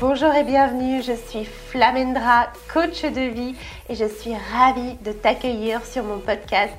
[0.00, 3.54] Bonjour et bienvenue, je suis Flamendra, coach de vie
[3.88, 6.72] et je suis ravie de t'accueillir sur mon podcast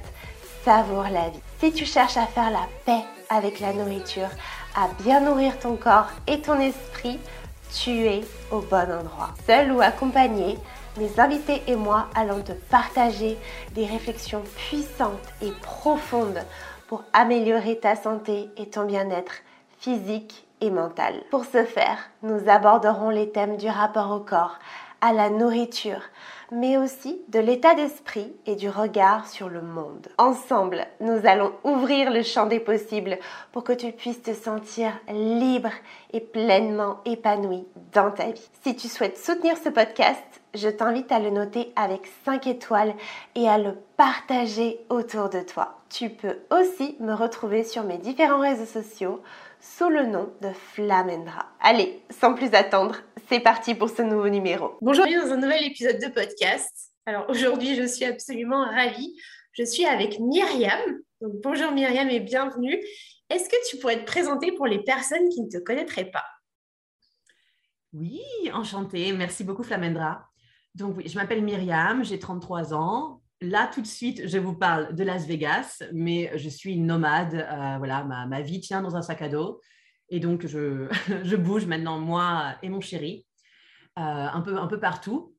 [0.64, 1.40] Savoure la vie.
[1.60, 4.30] Si tu cherches à faire la paix avec la nourriture,
[4.76, 7.20] à bien nourrir ton corps et ton esprit,
[7.74, 8.22] tu es
[8.52, 9.34] au bon endroit.
[9.46, 10.58] Seul ou accompagné,
[10.98, 13.38] mes invités et moi allons te partager
[13.74, 16.44] des réflexions puissantes et profondes
[16.88, 19.34] pour améliorer ta santé et ton bien-être
[19.80, 21.24] physique et mentale.
[21.32, 24.60] Pour ce faire, nous aborderons les thèmes du rapport au corps,
[25.02, 26.02] à la nourriture,
[26.52, 30.08] mais aussi de l'état d'esprit et du regard sur le monde.
[30.18, 33.20] Ensemble, nous allons ouvrir le champ des possibles
[33.52, 35.72] pour que tu puisses te sentir libre
[36.14, 38.50] et pleinement épanoui dans ta vie.
[38.64, 40.24] Si tu souhaites soutenir ce podcast,
[40.56, 42.94] je t'invite à le noter avec 5 étoiles
[43.36, 45.80] et à le partager autour de toi.
[45.90, 49.22] Tu peux aussi me retrouver sur mes différents réseaux sociaux
[49.66, 51.48] sous le nom de Flamendra.
[51.60, 52.98] Allez, sans plus attendre,
[53.28, 54.78] c'est parti pour ce nouveau numéro.
[54.82, 56.94] Bonjour, bienvenue dans un nouvel épisode de podcast.
[57.06, 59.20] Alors aujourd'hui, je suis absolument ravie.
[59.54, 60.80] Je suis avec Myriam.
[61.20, 62.80] Donc, bonjour Myriam et bienvenue.
[63.30, 66.26] Est-ce que tu pourrais te présenter pour les personnes qui ne te connaîtraient pas?
[67.92, 68.22] Oui,
[68.54, 69.12] enchantée.
[69.14, 70.28] Merci beaucoup Flamendra.
[70.76, 73.22] Donc oui, je m'appelle Myriam, j'ai 33 ans.
[73.42, 77.36] Là, tout de suite, je vous parle de Las Vegas, mais je suis nomade.
[77.36, 79.60] Euh, voilà, ma, vie tient dans un sac à dos.
[80.10, 80.88] Et donc, je,
[81.24, 83.26] je bouge maintenant, moi et mon chéri,
[84.00, 85.36] euh, un, peu, un peu partout.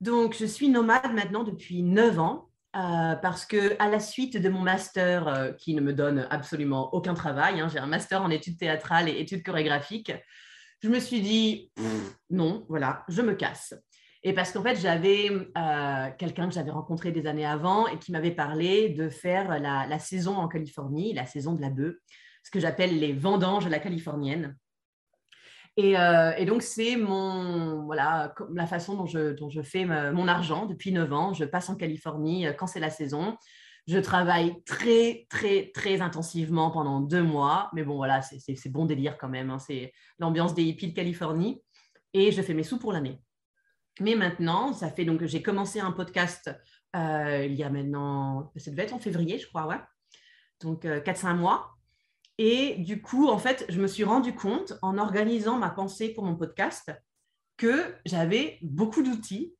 [0.00, 2.50] Donc, je suis nomade maintenant depuis 9 ans.
[2.74, 7.14] Euh, parce que à la suite de mon master qui ne me donne absolument aucun
[7.14, 10.12] travail, hein, j'ai un master en études théâtrales et études chorégraphiques,
[10.82, 11.72] je me suis dit
[12.28, 13.72] non, voilà, je me casse.
[14.26, 18.10] Et parce qu'en fait, j'avais euh, quelqu'un que j'avais rencontré des années avant et qui
[18.10, 21.94] m'avait parlé de faire la, saison en Californie, la saison de la bœuf,
[22.42, 24.56] ce que j'appelle les vendanges à la californienne.
[25.76, 30.90] Et, euh, donc, c'est voilà, la façon dont je, dont je fais mon argent depuis
[30.90, 31.32] 9 ans.
[31.32, 33.36] Je passe en Californie euh, quand c'est la saison.
[33.86, 37.70] Je travaille très, très, très intensivement pendant deux mois.
[37.74, 39.50] Mais bon, voilà, c'est bon délire quand même.
[39.50, 39.60] Hein.
[39.60, 41.62] C'est l'ambiance des hippies de Californie.
[42.12, 43.20] Et je fais mes sous pour l'année.
[44.00, 46.50] Mais maintenant, ça fait donc j'ai commencé un podcast
[46.96, 49.80] euh, il y a maintenant, ça devait être en février, je crois, ouais.
[50.60, 51.76] Donc 4-5 euh, mois.
[52.38, 56.24] Et du coup, en fait, je me suis rendu compte en organisant ma pensée pour
[56.24, 56.92] mon podcast
[57.56, 59.54] que j'avais beaucoup d'outils,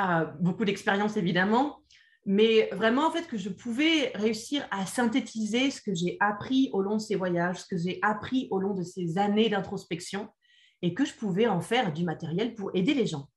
[0.00, 1.78] euh, beaucoup d'expérience évidemment,
[2.24, 6.82] mais vraiment en fait que je pouvais réussir à synthétiser ce que j'ai appris au
[6.82, 10.28] long de ces voyages, ce que j'ai appris au long de ces années d'introspection,
[10.82, 13.28] et que je pouvais en faire du matériel pour aider les gens.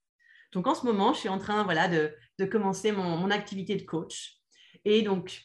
[0.52, 4.38] Donc en ce moment, je suis en train voilà, de, commencer mon, activité de coach.
[4.86, 5.42] Et donc,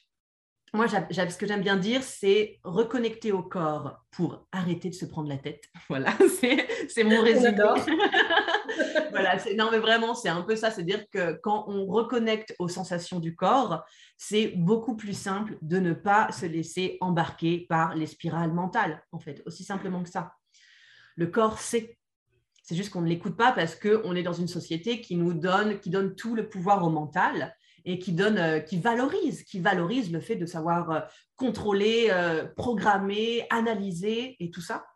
[0.72, 5.28] moi, ce que j'aime bien dire, c'est reconnecter au corps pour arrêter de se prendre
[5.28, 5.64] la tête.
[5.88, 6.14] Voilà,
[6.88, 7.56] c'est mon résumé.
[9.10, 10.70] voilà, non, mais vraiment, c'est un peu ça.
[10.70, 13.84] C'est-à-dire que quand on reconnecte aux sensations du corps,
[14.16, 19.18] c'est beaucoup plus simple de ne pas se laisser embarquer par les spirales mentales, en
[19.18, 20.32] fait, aussi simplement que ça.
[21.16, 21.98] Le corps sait
[22.64, 25.78] c'est juste qu'on ne l'écoute pas parce qu'on est dans une société qui nous donne,
[25.80, 27.54] qui donne tout le pouvoir au mental
[27.84, 31.00] et qui donne, euh, qui valorise, qui valorise le fait de savoir euh,
[31.36, 34.86] contrôler, euh, programmer, analyser et tout ça.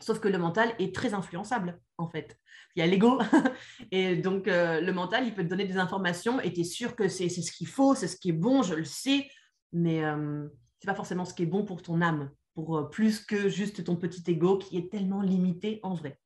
[0.00, 2.38] Sauf que le mental est très influençable, en fait.
[2.74, 3.20] Il y a l'ego.
[3.90, 7.06] et donc, le mental, il peut te donner des informations et tu es sûr que
[7.06, 9.28] c'est ce qu'il faut, c'est ce qui est bon, je le sais,
[9.72, 13.48] mais ce n'est pas forcément ce qui est bon pour ton âme, pour plus que
[13.48, 16.18] juste ton petit ego qui est tellement limité en vrai.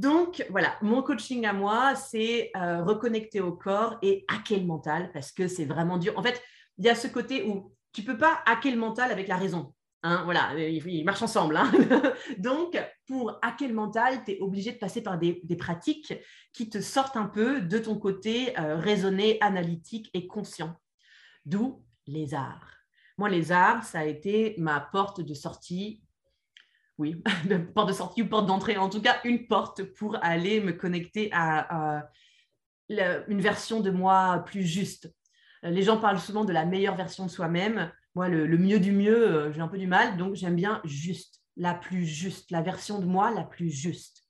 [0.00, 5.10] Donc, voilà, mon coaching à moi, c'est euh, reconnecter au corps et hacker le mental
[5.12, 6.18] parce que c'est vraiment dur.
[6.18, 6.42] En fait,
[6.78, 9.74] il y a ce côté où tu peux pas hacker le mental avec la raison.
[10.02, 11.54] Hein, voilà, ils, marchent ensemble.
[11.54, 11.70] Hein.
[12.38, 16.14] Donc, pour hacker le mental, tu es obligé de passer par des, pratiques
[16.54, 20.80] qui te sortent un peu de ton côté euh, raisonné, analytique et conscient.
[21.44, 22.72] D'où les arts.
[23.18, 26.02] Moi, les arts, ça a été ma porte de sortie
[27.00, 27.22] oui,
[27.74, 31.30] porte de sortie ou porte d'entrée, en tout cas une porte pour aller me connecter
[31.32, 32.06] à,
[32.90, 35.10] une version de moi plus juste.
[35.62, 37.90] Les gens parlent souvent de la meilleure version de soi-même.
[38.14, 41.40] Moi, le, mieux du mieux, euh, j'ai un peu du mal, donc j'aime bien juste,
[41.56, 44.24] la plus juste, la version de moi la plus juste.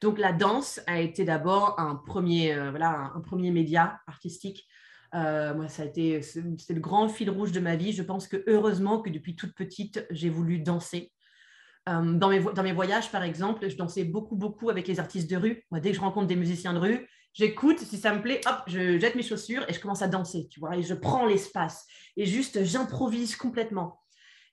[0.00, 4.66] Donc la danse a été d'abord un premier, euh, voilà, un, premier média artistique.
[5.14, 7.92] Euh, moi, ça a été, c'est le grand fil rouge de ma vie.
[7.92, 11.12] Je pense que heureusement que depuis toute petite, j'ai voulu danser.
[11.88, 15.28] Euh, dans, mes, dans mes voyages, par exemple, je dansais beaucoup, beaucoup avec les artistes
[15.28, 15.64] de rue.
[15.72, 18.98] Dès que je rencontre des musiciens de rue, j'écoute, si ça me plaît, hop, je
[18.98, 21.86] jette mes chaussures et je commence à danser, tu vois, et je prends l'espace.
[22.16, 24.00] Et juste, j'improvise complètement.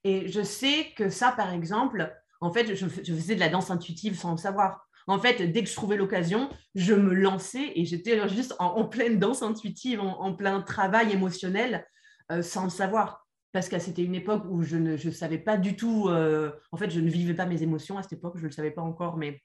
[0.03, 4.17] Et je sais que ça, par exemple, En fait, je, faisais de la danse intuitive
[4.17, 4.87] sans le savoir.
[5.07, 9.19] En fait, dès que je trouvais l'occasion, je me lançais et j'étais juste en, pleine
[9.19, 11.85] danse intuitive, en, plein travail émotionnel,
[12.31, 13.27] euh, sans le savoir.
[13.51, 16.89] Parce que c'était une époque où je ne savais pas du tout, euh, en fait,
[16.89, 19.17] je ne vivais pas mes émotions à cette époque, je ne le savais pas encore,
[19.17, 19.41] mais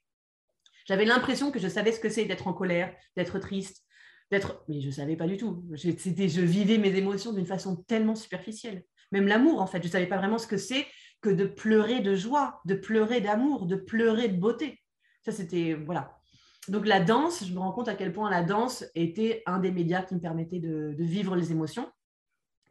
[0.86, 3.82] j'avais l'impression que je savais ce que c'est d'être en colère, d'être triste,
[4.30, 4.62] d'être...
[4.68, 5.64] Mais je ne savais pas du tout.
[5.72, 8.84] Je, je vivais mes émotions d'une façon tellement superficielle.
[9.12, 10.86] Même l'amour, en fait, je ne savais pas vraiment ce que c'est
[11.22, 14.82] que de pleurer de joie, de pleurer d'amour, de pleurer de beauté.
[15.22, 15.72] Ça, c'était...
[15.72, 16.18] Voilà.
[16.68, 19.70] Donc la danse, je me rends compte à quel point la danse était un des
[19.70, 21.90] médias qui me permettait de, vivre les émotions,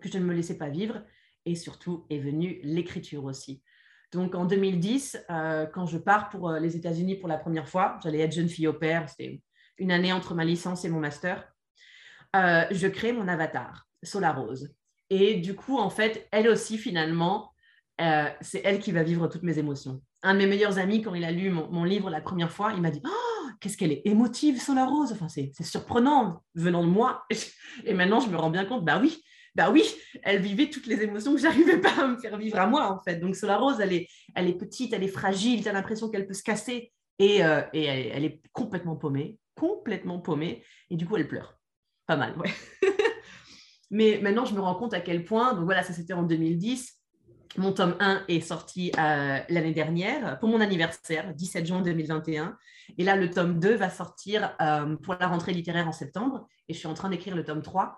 [0.01, 1.03] que je ne me laissais pas vivre.
[1.45, 3.61] Et surtout est venue l'écriture aussi.
[4.13, 7.99] Donc en 2010, euh, quand je pars pour euh, les États-Unis pour la première fois,
[8.03, 9.41] j'allais être jeune fille au père, c'était
[9.79, 11.43] une année entre ma licence et mon master,
[12.35, 14.71] euh, je crée mon avatar, Solar Rose.
[15.09, 17.49] Et du coup, en fait, elle aussi, finalement,
[18.41, 20.01] c'est elle qui va vivre toutes mes émotions.
[20.23, 22.81] Un de mes meilleurs amis, quand il a lu mon, livre la première fois, il
[22.81, 27.23] m'a dit oh, Qu'est-ce qu'elle est émotive, Solar Rose enfin, C'est surprenant venant de moi.
[27.85, 29.23] Et maintenant, je me rends bien compte, bah oui,
[29.55, 29.83] bah oui,
[30.23, 32.99] elle vivait toutes les émotions que j'arrivais pas à me faire vivre à moi, en
[32.99, 33.17] fait.
[33.17, 36.25] Donc, Solar Rose, elle est, elle est petite, elle est fragile, tu as l'impression qu'elle
[36.25, 36.91] peut se casser.
[37.19, 40.63] Et, euh, elle, est complètement paumée, complètement paumée.
[40.89, 41.57] Et du coup, elle pleure.
[42.07, 42.51] Pas mal, ouais.
[43.91, 46.99] Mais maintenant, je me rends compte à quel point, donc voilà, ça c'était en 2010.
[47.57, 52.57] Mon tome 1 est sorti euh, l'année dernière pour mon anniversaire, 17 juin 2021.
[52.97, 56.47] Et là, le tome 2 va sortir euh, pour la rentrée littéraire en septembre.
[56.67, 57.95] Et je suis en train d'écrire le tome 3.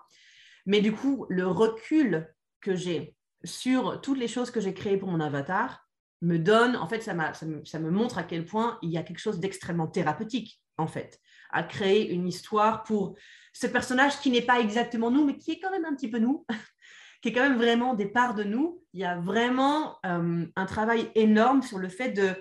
[0.66, 2.28] Mais du coup, le recul
[2.60, 5.88] que j'ai sur toutes les choses que j'ai créées pour mon avatar
[6.22, 9.38] me donne, en fait, ça, me, montre à quel point il y a quelque chose
[9.38, 11.20] d'extrêmement thérapeutique, en fait,
[11.50, 13.16] à créer une histoire pour
[13.52, 16.18] ce personnage qui n'est pas exactement nous, mais qui est quand même un petit peu
[16.18, 16.44] nous,
[17.22, 18.82] qui est quand même vraiment des parts de nous.
[18.92, 22.34] Il y a vraiment euh, un travail énorme sur le fait de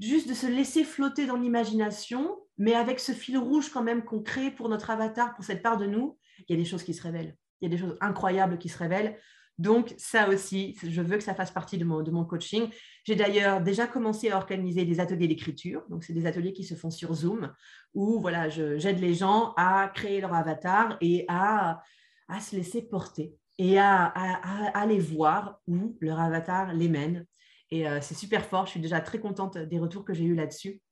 [0.00, 4.22] juste de se laisser flotter dans l'imagination, mais avec ce fil rouge quand même qu'on
[4.22, 6.94] crée pour notre avatar, pour cette part de nous, il y a des choses qui
[6.94, 9.16] se révèlent il y a des choses incroyables qui se révèlent.
[9.56, 12.68] Donc, ça aussi, je veux que ça fasse partie de mon, coaching.
[13.04, 15.84] J'ai d'ailleurs déjà commencé à organiser des ateliers d'écriture.
[15.88, 17.52] Donc, c'est des ateliers qui se font sur Zoom
[17.94, 21.82] où voilà, j'aide les gens à créer leur avatar et à,
[22.28, 27.24] à se laisser porter et à, à, aller voir où leur avatar les mène.
[27.70, 28.66] Et euh, c'est super fort.
[28.66, 30.82] Je suis déjà très contente des retours que j'ai eus là-dessus.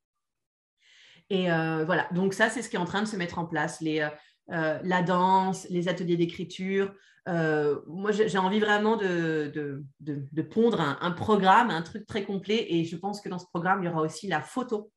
[1.29, 3.45] Et euh, voilà, donc ça, c'est ce qui est en train de se mettre en
[3.45, 3.81] place.
[3.81, 4.09] Euh,
[4.51, 6.93] euh, la danse, les ateliers d'écriture.
[7.29, 12.65] Euh, moi, j'ai envie vraiment de, de, pondre un, programme, un truc très complet.
[12.69, 14.91] Et je pense que dans ce programme, il y aura aussi la photo.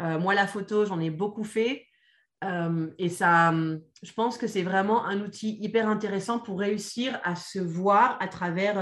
[0.00, 1.86] Euh, moi, la photo, j'en ai beaucoup fait.
[2.98, 3.54] et ça,
[4.02, 8.28] je pense que c'est vraiment un outil hyper intéressant pour réussir à se voir à
[8.28, 8.76] travers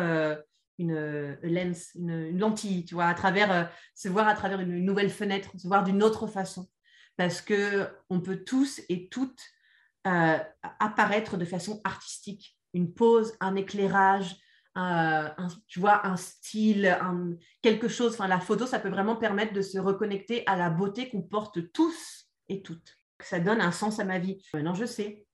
[0.78, 5.52] une, lens, une, lentille, tu vois, à travers, se voir à travers une nouvelle fenêtre,
[5.56, 6.68] se voir d'une autre façon.
[7.16, 9.42] Parce que on peut tous et toutes
[10.06, 10.38] euh,
[10.80, 12.56] apparaître de façon artistique.
[12.74, 14.36] Une pose, un éclairage,
[14.74, 15.34] un,
[15.68, 16.98] tu vois, un style,
[17.60, 18.14] quelque chose.
[18.14, 21.72] Enfin, la photo, ça peut vraiment permettre de se reconnecter à la beauté qu'on porte
[21.72, 22.98] tous et toutes.
[23.20, 24.42] Ça donne un sens à ma vie.
[24.54, 25.26] Maintenant, je sais,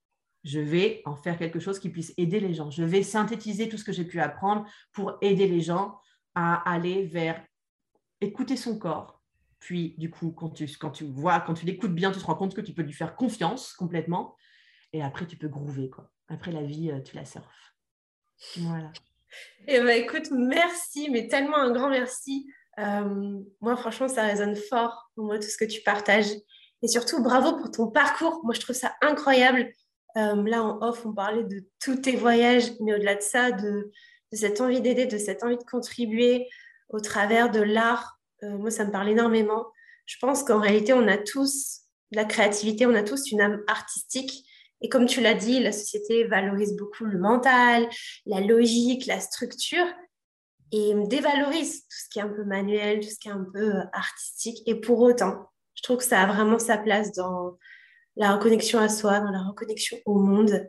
[0.44, 2.70] je vais en faire quelque chose qui puisse aider les gens.
[2.70, 5.98] Je vais synthétiser tout ce que j'ai pu apprendre pour aider les gens
[6.34, 7.44] à aller vers
[8.20, 9.22] écouter son corps.
[9.58, 12.36] Puis, du coup, quand tu, quand tu vois, quand tu l'écoutes bien, tu te rends
[12.36, 14.36] compte que tu peux lui faire confiance complètement.
[14.92, 15.90] Et après, tu peux groover.
[15.90, 16.10] Quoi.
[16.28, 17.74] Après la vie, euh, tu la surfes.
[18.58, 18.92] Voilà.
[19.66, 22.46] Eh ben, écoute, merci, mais tellement un grand merci.
[22.78, 26.30] Euh, moi, franchement, ça résonne fort moi, tout ce que tu partages.
[26.82, 28.40] Et surtout, bravo pour ton parcours.
[28.44, 29.70] Moi, je trouve ça incroyable.
[30.16, 33.90] Euh, là, en off, on parlait de tous tes voyages, mais au-delà de ça, de,
[34.32, 36.48] cette envie d'aider, de cette envie de contribuer
[36.90, 38.20] au travers de l'art.
[38.42, 39.66] moi, ça me parle énormément.
[40.06, 43.62] Je pense qu'en réalité, on a tous de la créativité, on a tous une âme
[43.66, 44.47] artistique.
[44.80, 47.88] Et comme tu l'as dit, la société valorise beaucoup le mental,
[48.26, 49.86] la logique, la structure
[50.72, 53.76] et dévalorise tout ce qui est un peu manuel, tout ce qui est un peu
[53.76, 54.62] euh, artistique.
[54.66, 57.56] Et pour autant, je trouve que ça a vraiment sa place dans
[58.16, 60.68] la reconnexion à soi, dans la reconnexion au monde.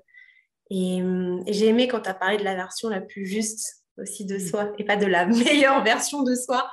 [0.70, 4.25] Et, hum, j'ai aimé quand tu as parlé de la version la plus juste aussi
[4.25, 6.70] de soi et pas de la meilleure version de soi.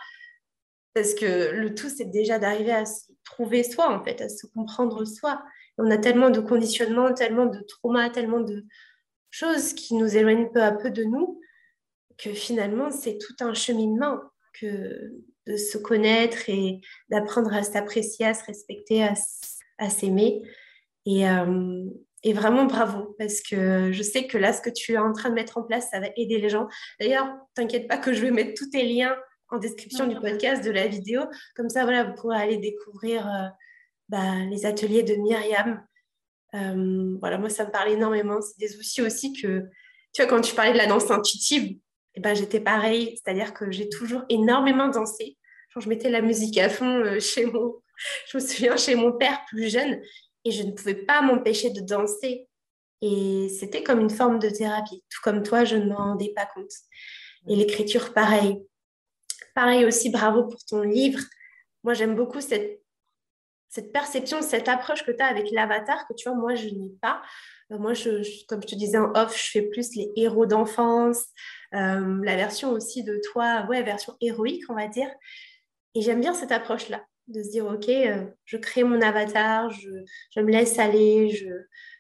[0.95, 4.47] Parce que le tout, c'est déjà d'arriver à se trouver soi, en fait, à se
[4.47, 5.43] comprendre soi.
[5.79, 8.65] On a tellement de conditionnements, tellement de traumas, tellement de
[9.31, 11.41] choses qui nous éloignent peu à peu de nous,
[12.19, 14.19] que finalement, c'est tout un cheminement
[14.59, 15.13] que
[15.47, 16.81] de se connaître et
[17.11, 19.05] d'apprendre à s'apprécier, à se respecter,
[19.79, 20.43] à, s'aimer.
[21.05, 21.85] Et, euh,
[22.25, 25.29] et, vraiment bravo, parce que je sais que là, ce que tu es en train
[25.29, 26.67] de mettre en place, ça va aider les gens.
[26.99, 29.17] D'ailleurs, t'inquiète pas que je vais mettre tous tes liens
[29.51, 31.23] en description du podcast, de la vidéo.
[31.55, 33.49] Comme ça, voilà, vous pourrez aller découvrir euh,
[34.09, 35.85] bah, les ateliers de Myriam.
[36.55, 38.41] Euh, voilà, moi, ça me parle énormément.
[38.41, 39.65] C'est des outils aussi que,
[40.13, 41.79] tu vois, quand tu parlais de la danse intuitive,
[42.15, 43.17] eh ben, j'étais pareil.
[43.17, 45.37] C'est-à-dire que j'ai toujours énormément dansé.
[45.71, 47.75] Genre, je mettais la musique à fond euh, chez mon,
[48.29, 50.01] je me souviens, chez mon père plus jeune,
[50.45, 52.49] et je ne pouvais pas m'empêcher de danser.
[53.03, 55.05] Et c'était comme une forme de thérapie.
[55.11, 56.71] Tout comme toi, je ne m'en rendais pas compte.
[57.49, 58.57] Et l'écriture, pareil.
[59.55, 61.21] Pareil aussi, bravo pour ton livre.
[61.85, 62.81] Moi, j'aime beaucoup cette,
[63.77, 66.91] cette perception, cette approche que tu as avec l'avatar, que tu vois, moi, je n'ai
[67.03, 67.21] pas.
[67.71, 71.27] Euh, moi, je, comme je te disais en off, je fais plus les héros d'enfance,
[71.75, 75.11] euh, la version aussi de toi, ouais, version héroïque, on va dire.
[75.95, 79.91] Et j'aime bien cette approche-là, de se dire, OK, euh, je crée mon avatar, je,
[80.35, 81.49] je me laisse aller, je,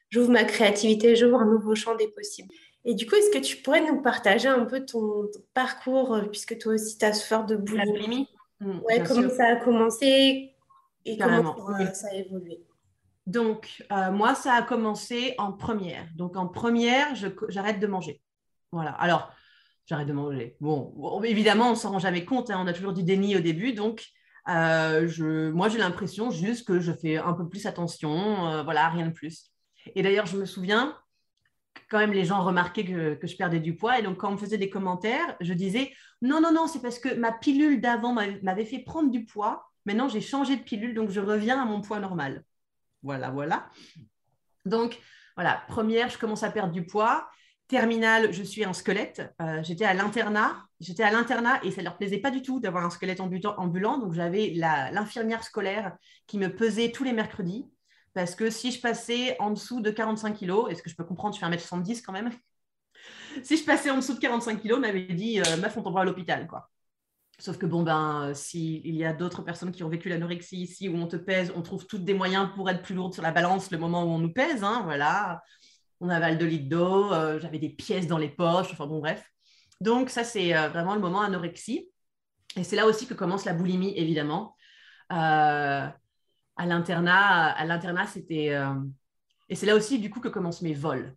[0.08, 2.48] j'ouvre ma créativité, j'ouvre un nouveau champ des possibles.
[2.86, 6.72] Et du coup, est-ce que tu pourrais nous partager un peu ton, parcours, puisque toi
[6.72, 8.28] aussi, tu as souffert de boulimie
[8.60, 10.55] mmh, Ouais, comment ça a commencé?
[11.06, 11.56] Et comment
[11.92, 12.64] ça, a évolué?
[13.26, 16.06] Donc, euh, moi, ça a commencé en première.
[16.14, 17.14] Donc, en première,
[17.48, 18.20] j'arrête de manger.
[18.72, 18.90] Voilà.
[18.92, 19.32] Alors,
[19.86, 20.56] j'arrête de manger.
[20.60, 22.50] Bon, évidemment, on ne s'en rend jamais compte.
[22.50, 22.60] Hein.
[22.62, 23.72] on a toujours du déni au début.
[23.72, 24.04] Donc,
[24.48, 28.62] euh, je, moi, j'ai l'impression juste que je fais un peu plus attention.
[28.64, 29.50] voilà, rien de plus.
[29.94, 30.96] Et d'ailleurs, je me souviens,
[31.88, 33.98] quand même, les gens remarquaient que, je perdais du poids.
[33.98, 36.98] Et donc, quand on me faisait des commentaires, je disais non, non, non, c'est parce
[36.98, 39.68] que ma pilule d'avant m'avait fait prendre du poids.
[39.86, 42.44] Maintenant, j'ai changé de pilule, donc je reviens à mon poids normal.
[43.02, 43.70] Voilà, voilà.
[44.64, 45.00] Donc,
[45.36, 47.28] voilà, première, je commence à perdre du poids.
[47.68, 49.22] Terminale, je suis un squelette.
[49.40, 50.66] Euh, j'étais à l'internat.
[50.80, 53.98] J'étais à l'internat et ça ne leur plaisait pas du tout d'avoir un squelette ambulant.
[53.98, 57.66] Donc, j'avais l'infirmière scolaire qui me pesait tous les mercredis.
[58.12, 61.34] Parce que si je passais en dessous de 45 kilos, est-ce que je peux comprendre,
[61.34, 62.30] tu fais 1m70 quand même?
[63.42, 66.00] Si je passais en dessous de 45 kilos, on m'avait dit, euh, meuf, on t'envoie
[66.00, 66.46] à l'hôpital.
[66.46, 66.70] quoi.
[67.38, 70.96] Sauf que bon, ben, s'il y a d'autres personnes qui ont vécu l'anorexie ici, où
[70.96, 73.70] on te pèse, on trouve toutes des moyens pour être plus lourde sur la balance
[73.70, 74.64] le moment où on nous pèse.
[74.64, 75.42] Hein, voilà.
[76.00, 79.30] On avale 2 litres d'eau, euh, j'avais des pièces dans les poches, enfin bon, bref.
[79.80, 81.90] Donc, ça, c'est euh, vraiment le moment anorexie.
[82.56, 84.56] Et c'est là aussi que commence la boulimie, évidemment.
[85.12, 85.86] Euh,
[86.56, 88.74] à l'internat, à l'internat, c'était euh,
[89.48, 91.14] et c'est là aussi du coup que commencent mes vols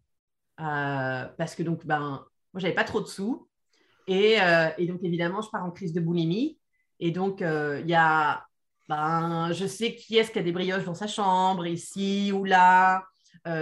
[0.59, 3.48] euh, parce que donc ben moi j'avais pas trop de sous
[4.09, 6.59] et, euh, et, donc évidemment je pars en crise de boulimie
[6.99, 8.45] et donc il y a
[8.89, 13.05] ben je sais qui est-ce qui a des brioches dans sa chambre ici ou là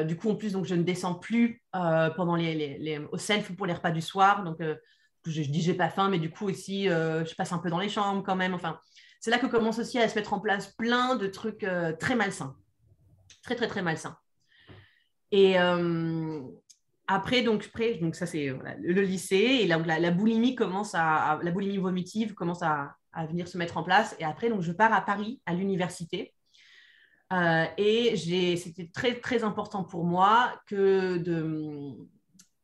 [0.05, 3.67] du coup en plus donc je ne descends plus pendant les, les, au self pour
[3.67, 4.73] les repas du soir donc je,
[5.25, 7.89] je dis j'ai pas faim mais du coup aussi je passe un peu dans les
[7.89, 8.79] chambres quand même enfin
[9.19, 12.15] c'est là que commence aussi à se mettre en place plein de trucs euh, très
[12.15, 12.55] malsains.
[13.43, 14.17] Très, très, très malsains.
[15.31, 16.41] Et euh,
[17.07, 17.69] après, donc,
[18.01, 19.59] donc ça, c'est le lycée.
[19.61, 22.95] Et la, boulimie commence à, la boulimie vomitive commence à,
[23.29, 24.15] venir se mettre en place.
[24.19, 26.33] Et après, donc, je pars à Paris, à l'université.
[27.33, 28.15] Euh, et
[28.57, 31.93] c'était très, très important pour moi que de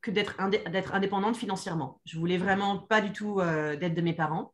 [0.01, 2.01] que d'être indépendante financièrement.
[2.03, 4.53] Je voulais vraiment pas du tout d'aide de mes parents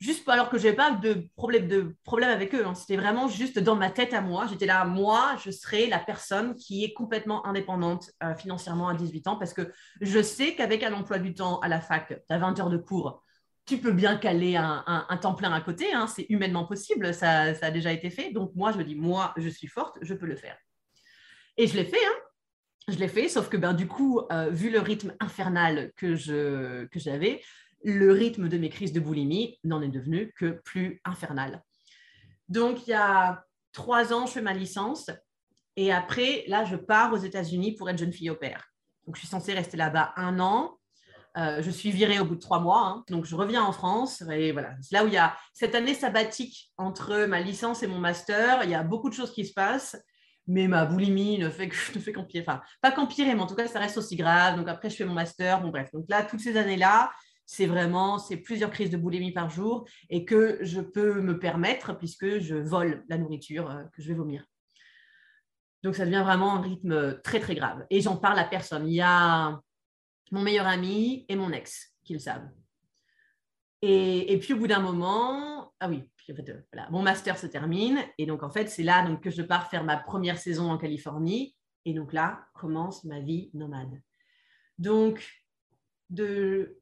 [0.00, 2.64] juste alors que je n'avais pas de problème, de avec eux.
[2.64, 2.74] Hein.
[2.74, 4.46] C'était vraiment juste dans ma tête à moi.
[4.48, 9.26] J'étais là, moi, je serai la personne qui est complètement indépendante euh, financièrement à 18
[9.26, 12.38] ans parce que je sais qu'avec un emploi du temps à la fac, tu as
[12.38, 13.22] 20 heures de cours,
[13.66, 15.92] tu peux bien caler un, temps plein à côté.
[15.92, 16.06] Hein.
[16.06, 18.30] C'est humainement possible, ça, a déjà été fait.
[18.30, 20.56] Donc moi, je me dis, moi, je suis forte, je peux le faire.
[21.58, 22.04] Et je l'ai fait.
[22.04, 22.22] Hein.
[22.88, 26.88] Je l'ai fait, sauf que ben, du coup, euh, vu le rythme infernal que j'avais,
[26.90, 27.44] que
[27.84, 31.62] le rythme de mes crises de boulimie n'en est devenu que plus infernal.
[32.48, 35.10] Donc, il y a trois ans, je fais ma licence.
[35.76, 38.72] Et après, là, je pars aux États-Unis pour être jeune fille au père.
[39.06, 40.78] Donc, je suis censée rester là-bas un an.
[41.36, 42.86] Euh, je suis virée au bout de trois mois.
[42.86, 43.04] Hein.
[43.08, 44.22] Donc, je reviens en France.
[44.32, 47.86] Et voilà, c'est là où il y a cette année sabbatique entre ma licence et
[47.86, 48.64] mon master.
[48.64, 49.96] Il y a beaucoup de choses qui se passent.
[50.48, 51.68] Mais ma boulimie ne fait,
[52.12, 52.44] qu'empirer.
[52.46, 54.56] Enfin, pas qu'empirer, mais en tout cas, ça reste aussi grave.
[54.56, 55.60] Donc, après, je fais mon master.
[55.60, 55.90] Bon, bref.
[55.92, 57.10] Donc, là, toutes ces années-là,
[57.50, 61.96] c'est vraiment c'est plusieurs crises de boulimie par jour et que je peux me permettre
[61.96, 64.44] puisque je vole la nourriture euh, que je vais vomir.
[65.82, 67.86] Donc ça devient vraiment un rythme très très grave.
[67.88, 68.86] Et j'en parle à personne.
[68.86, 69.58] Il y a
[70.30, 72.50] mon meilleur ami et mon ex qui le savent.
[73.80, 78.42] Et, puis au bout d'un moment, ah oui, euh, mon master se termine et donc
[78.42, 81.94] en fait c'est là donc que je pars faire ma première saison en Californie et
[81.94, 84.02] donc là commence ma vie nomade.
[84.76, 85.26] Donc
[86.10, 86.77] de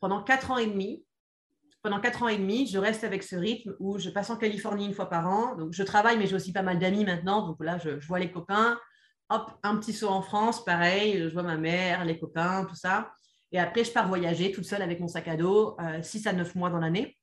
[0.00, 1.04] pendant quatre ans et demi,
[1.82, 4.86] pendant quatre ans et demi, je reste avec ce rythme où je passe en Californie
[4.86, 5.54] une fois par an.
[5.54, 7.46] Donc, je travaille, mais j'ai aussi pas mal d'amis maintenant.
[7.46, 8.78] Donc là, je, vois les copains.
[9.30, 11.22] Hop, un petit saut en France, pareil.
[11.22, 13.12] Je vois ma mère, les copains, tout ça.
[13.52, 16.56] Et après, je pars voyager toute seule avec mon sac à dos, 6 à 9
[16.56, 17.16] mois dans l'année.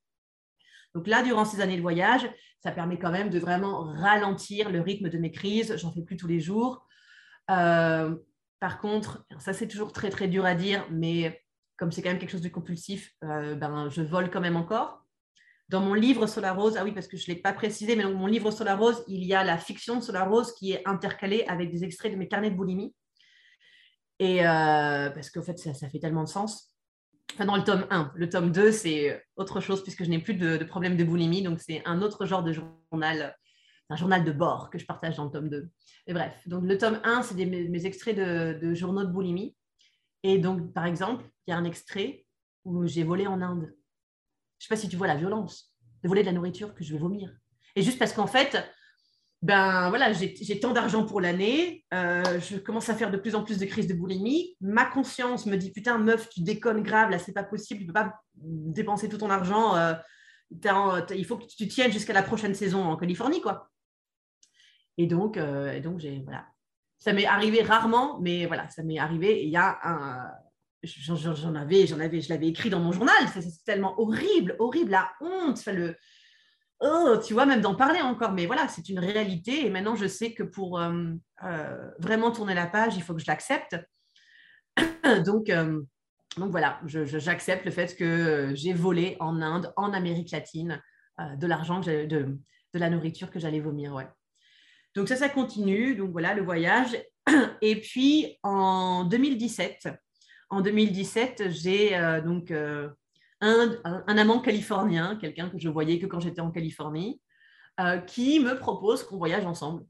[0.95, 2.29] Donc là, durant ces années de voyage,
[2.61, 5.75] ça permet quand même de vraiment ralentir le rythme de mes crises.
[5.75, 6.87] J'en fais plus tous les jours.
[7.51, 8.15] Euh,
[8.61, 11.42] par contre, ça c'est toujours très très dur à dire, mais
[11.83, 15.05] comme c'est quand même quelque chose de compulsif, euh, ben, je vole quand même encore.
[15.67, 18.03] Dans mon livre Solar Rose, ah oui, parce que je ne l'ai pas précisé, mais
[18.03, 20.81] dans mon livre Solar Rose, il y a la fiction de Solar Rose qui est
[20.87, 22.95] intercalée avec des extraits de mes carnets de boulimie.
[24.17, 26.73] Et euh, parce qu'en fait, ça, fait tellement de sens.
[27.33, 28.13] Enfin, dans le tome 1.
[28.15, 31.41] Le tome 2, c'est autre chose puisque je n'ai plus de, de, problème de boulimie.
[31.41, 33.35] Donc, c'est un autre genre de journal,
[33.89, 35.69] un journal de bord que je partage dans le tome 2.
[36.07, 39.53] Et bref, donc le tome 1, c'est mes, extraits de, de, journaux de boulimie.
[40.23, 42.25] Et donc, par exemple, il y a un extrait
[42.63, 43.73] où j'ai volé en Inde.
[44.59, 46.83] Je ne sais pas si tu vois la violence de voler de la nourriture que
[46.83, 47.33] je vais vomir.
[47.75, 48.57] Et juste parce qu'en fait,
[49.41, 53.43] ben voilà, j'ai tant d'argent pour l'année, euh, je commence à faire de plus en
[53.43, 54.55] plus de crises de boulimie.
[54.61, 57.93] Ma conscience me dit putain meuf, tu déconnes grave, là c'est pas possible, tu peux
[57.93, 59.75] pas dépenser tout ton argent.
[59.75, 59.93] Euh,
[61.13, 63.69] il faut que tu tiennes jusqu'à la prochaine saison en Californie quoi.
[64.97, 66.45] Et donc, euh, donc j'ai voilà,
[67.03, 69.43] ça m'est arrivé rarement, mais voilà, ça m'est arrivé.
[69.43, 70.31] Il y a un,
[70.83, 73.27] j'en avais, j'en avais, je l'avais écrit dans mon journal.
[73.33, 75.97] C'est tellement horrible, horrible, la honte, le
[76.79, 78.31] oh, tu vois, même d'en parler encore.
[78.31, 79.65] Mais voilà, c'est une réalité.
[79.65, 81.11] Et maintenant, je sais que pour euh,
[81.43, 83.75] euh, vraiment tourner la page, il faut que je l'accepte.
[85.25, 85.81] donc, euh,
[86.37, 90.81] donc voilà, j'accepte le fait que j'ai volé en Inde, en Amérique latine,
[91.19, 92.39] de l'argent, de, de,
[92.73, 93.93] la nourriture que j'allais vomir.
[93.93, 94.07] Ouais.
[94.95, 95.95] Donc ça, ça continue.
[95.95, 96.97] Donc voilà, le voyage.
[97.61, 99.89] Et puis en 2017,
[100.49, 101.91] en 2017, j'ai
[102.23, 102.51] donc
[103.43, 107.21] un, amant californien, quelqu'un que je voyais que quand j'étais en Californie,
[107.79, 109.83] euh, qui me propose qu'on voyage ensemble.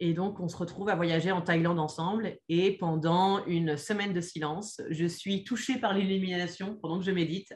[0.00, 2.36] Et donc, on se retrouve à voyager en Thaïlande ensemble.
[2.48, 7.52] Et pendant une semaine de silence, je suis touchée par l'illumination pendant que je médite.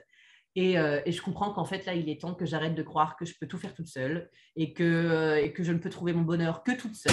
[0.57, 3.25] Et, euh, je comprends qu'en fait, là, il est temps que j'arrête de croire que
[3.25, 6.13] je peux tout faire toute seule et que, euh, et que je ne peux trouver
[6.13, 7.13] mon bonheur que toute seule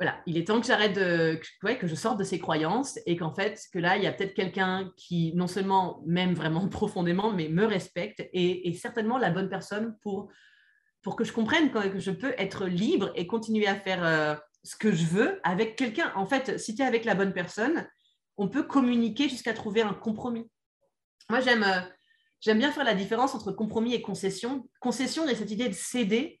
[0.00, 1.40] voilà, il est temps que j'arrête de,
[1.74, 4.34] que je sorte de ces croyances et qu'en fait, que là, il y a peut-être
[4.34, 9.48] quelqu'un qui non seulement m'aime vraiment profondément, mais me respecte et est certainement la bonne
[9.48, 10.30] personne pour,
[11.02, 14.76] pour que je comprenne que je peux être libre et continuer à faire euh, ce
[14.76, 16.12] que je veux avec quelqu'un.
[16.14, 17.88] En fait, si tu es avec la bonne personne,
[18.36, 20.48] on peut communiquer jusqu'à trouver un compromis.
[21.28, 21.66] Moi, j'aime
[22.40, 24.68] j'aime bien faire la différence entre compromis et concession.
[24.80, 26.40] Concession, y a cette idée de céder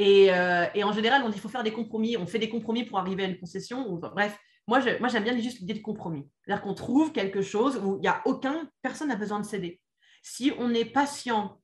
[0.00, 2.16] euh, et, en général, on dit qu'il faut faire des compromis.
[2.16, 3.84] On fait des compromis pour arriver à une concession.
[3.94, 6.28] bref, moi, j'aime bien juste l'idée de compromis.
[6.44, 9.80] C'est-à-dire qu'on trouve quelque chose où il n'y a aucun, personne n'a besoin de céder.
[10.22, 11.60] Si on est patient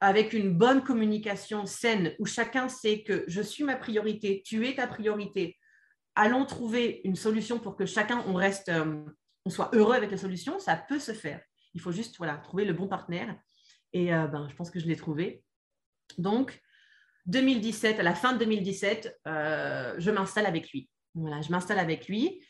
[0.00, 4.74] avec une bonne communication saine, où chacun sait que je suis ma priorité, tu es
[4.74, 5.58] ta priorité,
[6.14, 9.04] allons trouver une solution pour que chacun, on reste, euh,
[9.44, 11.40] on soit heureux avec la solution, ça peut se faire.
[11.74, 13.36] Il faut juste voilà, trouver le bon partenaire.
[13.92, 15.42] Et euh, ben, je pense que je l'ai trouvé.
[16.18, 16.60] Donc,
[17.26, 20.88] 2017, à la fin de 2017, euh, je m'installe avec lui.
[21.14, 22.42] Voilà, je m'installe avec lui.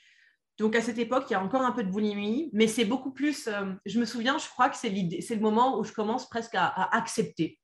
[0.59, 3.13] Donc à cette époque, il y a encore un peu de boulimie, mais c'est beaucoup
[3.13, 3.49] plus.
[3.49, 6.67] Euh, je me souviens, je crois que c'est le moment où je commence presque à,
[6.97, 7.59] accepter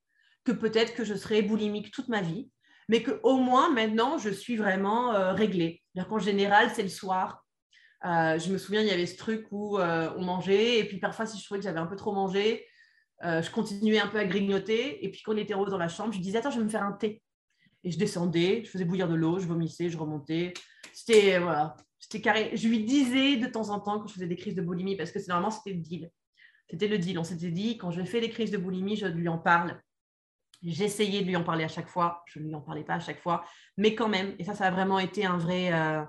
[0.44, 2.51] que peut-être que je serai boulimique toute ma vie,
[2.88, 5.83] mais que au moins maintenant je suis vraiment réglée.
[6.09, 7.44] qu'en général, c'est le soir.
[8.03, 11.39] Je me souviens, il y avait ce truc où on mangeait, et puis parfois, si
[11.39, 12.65] je trouvais que j'avais un peu trop mangé,
[13.25, 15.05] euh, je continuais un peu à grignoter.
[15.05, 16.69] Et puis, quand on était rose dans la chambre, je disais Attends, je vais me
[16.69, 17.23] faire un thé.
[17.85, 20.53] Et je descendais, je faisais bouillir de l'eau, je vomissais, je remontais.
[20.93, 22.51] C'était voilà, c'était carré.
[22.55, 25.11] Je lui disais de temps en temps quand je faisais des crises de boulimie, parce
[25.11, 26.11] que normalement, c'était le deal.
[26.71, 27.19] C'était le deal.
[27.19, 29.81] On s'était dit quand je fais des crises de boulimie, je lui en parle.
[30.63, 32.23] J'essayais de lui en parler à chaque fois.
[32.27, 33.45] Je ne lui en parlais pas à chaque fois.
[33.77, 36.03] Mais quand même, et ça, ça a vraiment été un vrai, euh,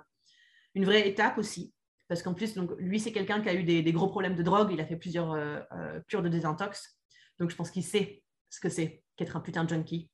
[0.73, 1.71] une vraie étape aussi.
[2.09, 4.71] Parce qu'en plus, donc, lui, c'est quelqu'un qui a eu des, gros problèmes de drogue.
[4.73, 5.61] Il a fait plusieurs euh,
[6.07, 6.99] cures de désintox.
[7.39, 10.09] Donc, je pense qu'il sait ce que c'est qu'être un putain de junkie.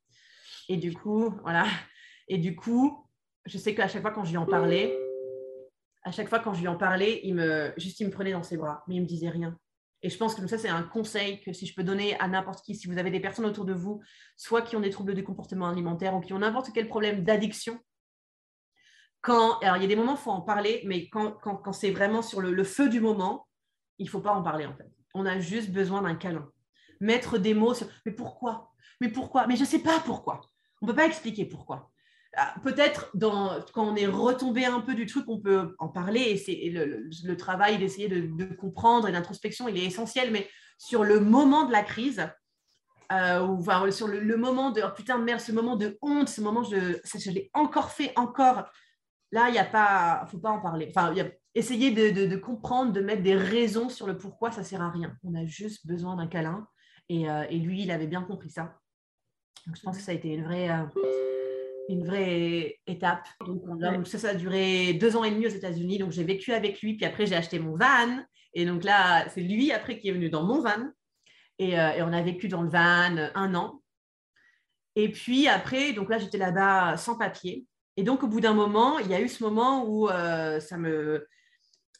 [0.69, 1.65] Et du coup, voilà.
[2.27, 3.07] Et du coup,
[3.45, 4.97] je sais qu'à chaque fois quand je lui en parlais,
[6.03, 8.57] à chaque fois quand je en parlais, il me, juste il me prenait dans ses
[8.57, 9.57] bras, mais il me disait rien.
[10.01, 12.63] Et je pense que ça, c'est un conseil que si je peux donner à n'importe
[12.63, 14.01] qui, si vous avez des personnes autour de vous,
[14.37, 17.79] soit qui ont des troubles de comportement alimentaire ou qui ont n'importe quel problème d'addiction,
[19.29, 22.41] alors il y a des moments, il faut en parler, mais quand, c'est vraiment sur
[22.41, 23.47] le, feu du moment,
[23.97, 24.89] il ne faut pas en parler en fait.
[25.13, 26.49] On a juste besoin d'un câlin
[26.99, 28.71] mettre des mots sur mais pourquoi?
[29.01, 29.47] Mais pourquoi?
[29.47, 30.41] Mais je ne sais pas pourquoi.
[30.81, 31.91] On ne peut pas expliquer pourquoi.
[32.37, 33.11] Ah, peut-être
[33.73, 37.37] quand on est retombé un peu du truc, on peut en parler et, c'est, le,
[37.37, 41.81] travail d'essayer de, comprendre et l'introspection, il est essentiel, mais sur le moment de la
[41.81, 42.27] crise,
[43.13, 46.41] euh, ou sur le, moment de oh putain de merde, ce moment de honte, ce
[46.41, 48.65] moment je l'ai encore fait, encore.
[49.35, 50.87] Là, il n'y a pas, faut pas en parler.
[50.89, 54.81] Enfin, y a, essayer de, comprendre, de mettre des raisons sur le pourquoi ça sert
[54.81, 55.15] à rien.
[55.23, 56.67] On a juste besoin d'un câlin.
[57.09, 58.79] Et, euh, lui, il avait bien compris ça.
[59.67, 60.85] Donc, je pense que ça a été une vraie, euh,
[61.89, 63.27] une vraie étape.
[63.45, 65.99] Donc, ça, ça a duré deux ans et demi aux États-Unis.
[65.99, 66.95] Donc, j'ai vécu avec lui.
[66.95, 68.23] Puis après, j'ai acheté mon van.
[68.53, 70.89] Et donc là, c'est lui après qui est venu dans mon van.
[71.59, 73.81] Et, euh, et, on a vécu dans le van un an.
[74.95, 77.65] Et puis après, donc là, j'étais là-bas sans papier.
[77.97, 81.27] Et donc, au bout d'un moment, il y a eu ce moment où ça me,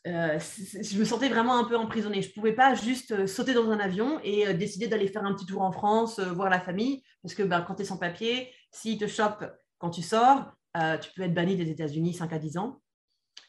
[0.08, 2.22] euh, je me sentais vraiment un peu emprisonnée.
[2.22, 5.26] Je ne pouvais pas juste euh, sauter dans un avion et euh, décider d'aller faire
[5.26, 7.98] un petit tour en France, voir la famille, parce que ben, quand tu es sans
[7.98, 9.46] papier, s'ils te chopent
[9.80, 10.52] quand tu sors,
[11.02, 12.82] tu peux être banni des États-Unis 5 à 10 ans.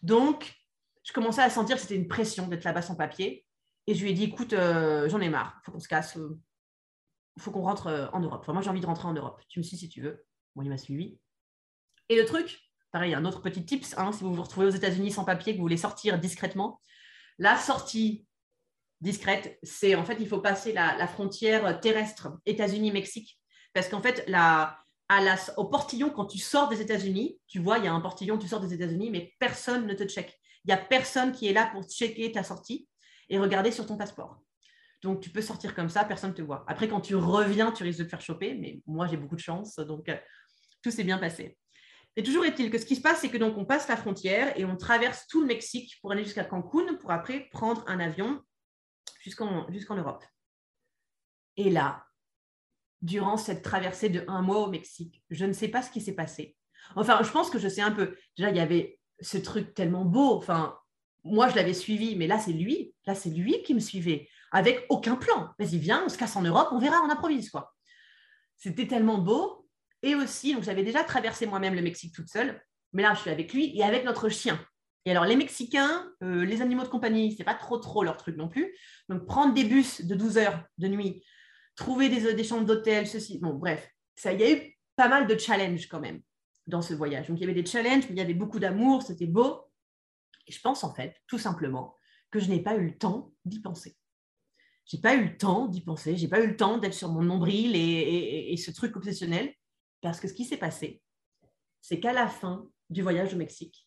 [0.03, 0.55] Donc,
[1.03, 3.45] je commençais à sentir que c'était une pression d'être là-bas sans papier.
[3.87, 7.43] Et je lui ai dit, écoute, j'en ai marre, il faut qu'on se casse, il
[7.43, 8.41] faut qu'on rentre en Europe.
[8.43, 9.41] Enfin, moi, j'ai envie de rentrer en Europe.
[9.49, 10.25] Tu me suis si tu veux.
[10.55, 11.19] Bon, il m'a suivi.
[12.09, 12.67] Et le truc,
[12.97, 15.59] Pareil, un autre petit tips, hein, si vous vous retrouvez aux États-Unis sans papier, que
[15.59, 16.81] vous voulez sortir discrètement,
[17.39, 18.27] la sortie
[19.03, 23.39] discrète, c'est en fait, il faut passer la, frontière terrestre États-Unis-Mexique.
[23.75, 24.27] Parce qu'en fait,
[25.59, 28.49] au portillon, quand tu sors des États-Unis, tu vois, il y a un portillon, tu
[28.49, 30.35] sors des États-Unis, mais personne ne te check.
[30.65, 32.89] Il n'y a personne qui est là pour checker ta sortie
[33.29, 34.39] et regarder sur ton passeport.
[35.03, 36.65] Donc, tu peux sortir comme ça, personne ne te voit.
[36.67, 39.41] Après, quand tu reviens, tu risques de te faire choper, mais moi, j'ai beaucoup de
[39.41, 40.17] chance, donc euh,
[40.83, 41.59] tout s'est bien passé.
[42.17, 44.59] Et toujours est-il que ce qui se passe, c'est que donc on passe la frontière
[44.59, 48.43] et on traverse tout le Mexique pour aller jusqu'à Cancun pour après prendre un avion
[49.21, 50.25] jusqu'en jusqu'en Europe.
[51.59, 52.07] Et là,
[53.03, 56.15] durant cette traversée de un mois au Mexique, je ne sais pas ce qui s'est
[56.15, 56.57] passé.
[56.95, 58.17] Enfin, je pense que je sais un peu.
[58.37, 60.37] Déjà, il y avait ce truc tellement beau.
[60.37, 60.79] Enfin,
[61.25, 62.95] moi, je l'avais suivi, mais là, c'est lui.
[63.07, 65.51] Là, c'est lui qui me suivait avec aucun plan.
[65.59, 67.75] Vas-y, viens, on se casse en Europe, on verra, on improvise quoi.
[68.57, 69.66] C'était tellement beau
[70.07, 73.31] et aussi, donc j'avais déjà traversé moi-même le Mexique toute seule, mais là, je suis
[73.31, 74.65] avec lui et avec notre chien.
[75.05, 78.37] Et alors, les Mexicains, euh, les animaux de compagnie, c'est pas trop trop leur truc
[78.37, 78.77] non plus.
[79.09, 81.25] Donc, prendre des bus de 12 heures de nuit,
[81.75, 83.39] trouver des, des chambres d'hôtel, ceci.
[83.39, 86.21] Bon, bref, ça, il y a eu pas mal de challenges quand même
[86.69, 87.29] dans ce voyage.
[87.29, 89.61] Donc, il y avait des challenges, mais il y avait beaucoup d'amour, c'était beau.
[90.47, 91.97] Et je pense en fait, tout simplement,
[92.31, 93.97] que je n'ai pas eu le temps d'y penser.
[94.85, 97.23] J'ai pas eu le temps d'y penser, j'ai pas eu le temps d'être sur mon
[97.23, 99.53] nombril et ce truc obsessionnel.
[100.01, 101.01] Parce que ce qui s'est passé,
[101.81, 103.87] c'est qu'à la fin du voyage au Mexique,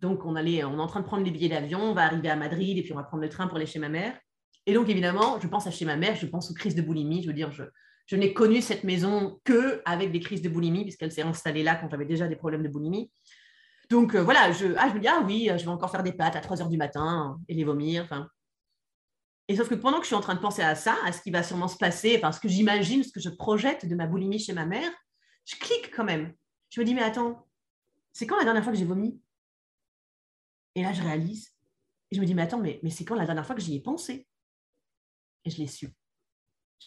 [0.00, 2.28] donc on, allait, on est en train de prendre les billets d'avion, on va arriver
[2.28, 4.18] à Madrid et puis on va prendre le train pour aller chez ma mère.
[4.66, 7.22] Et donc évidemment, je pense à chez ma mère, je pense aux crises de boulimie.
[7.22, 11.12] Je veux dire, je, n'ai connu cette maison que avec des crises de boulimie, puisqu'elle
[11.12, 13.10] s'est installée là quand j'avais déjà des problèmes de boulimie.
[13.90, 16.12] Donc euh, voilà, je, ah, je me dis, ah oui, je vais encore faire des
[16.12, 18.08] pâtes à 3 heures du matin et les vomir.
[19.48, 21.20] Et sauf que pendant que je suis en train de penser à ça, à ce
[21.22, 24.06] qui va sûrement se passer, enfin, ce que j'imagine, ce que je projette de ma
[24.06, 24.90] boulimie chez ma mère,
[25.44, 26.34] je clique quand même.
[26.70, 27.46] Je me dis, mais attends,
[28.12, 29.20] c'est quand la dernière fois que j'ai vomi?
[30.74, 31.52] Et là, je réalise.
[32.10, 33.76] Et je me dis, mais attends, mais, mais c'est quand la dernière fois que j'y
[33.76, 34.26] ai pensé?
[35.44, 35.88] Et je l'ai su.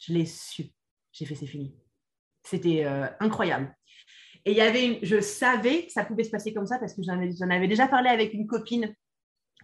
[0.01, 0.71] Je l'ai su.
[1.11, 1.75] J'ai fait, c'est fini.
[2.43, 3.75] C'était euh, incroyable.
[4.45, 7.01] Et il y avait je savais que ça pouvait se passer comme ça parce que
[7.01, 8.93] j'en avais, avais déjà parlé avec une copine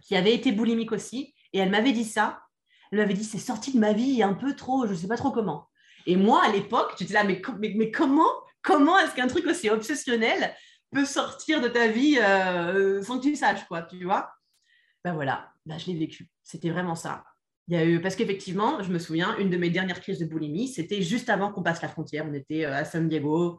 [0.02, 1.34] qui avait été boulimique aussi.
[1.52, 2.42] Et elle m'avait dit ça.
[2.90, 5.16] Elle m'avait dit, c'est sorti de ma vie un peu trop, je ne sais pas
[5.16, 5.68] trop comment.
[6.06, 8.30] Et moi, à l'époque, j'étais là, mais, mais, mais comment
[8.62, 10.54] comment est-ce qu'un truc aussi obsessionnel
[10.92, 14.30] peut sortir de ta vie euh, sans que tu saches, quoi, tu vois?
[15.04, 16.28] Ben voilà, ben, je l'ai vécu.
[16.42, 17.24] C'était vraiment ça.
[17.68, 20.26] Il y a eu, parce qu'effectivement, je me souviens, une de mes dernières crises de
[20.26, 22.26] boulimie, c'était juste avant qu'on passe la frontière.
[22.28, 23.58] On était euh, à San Diego,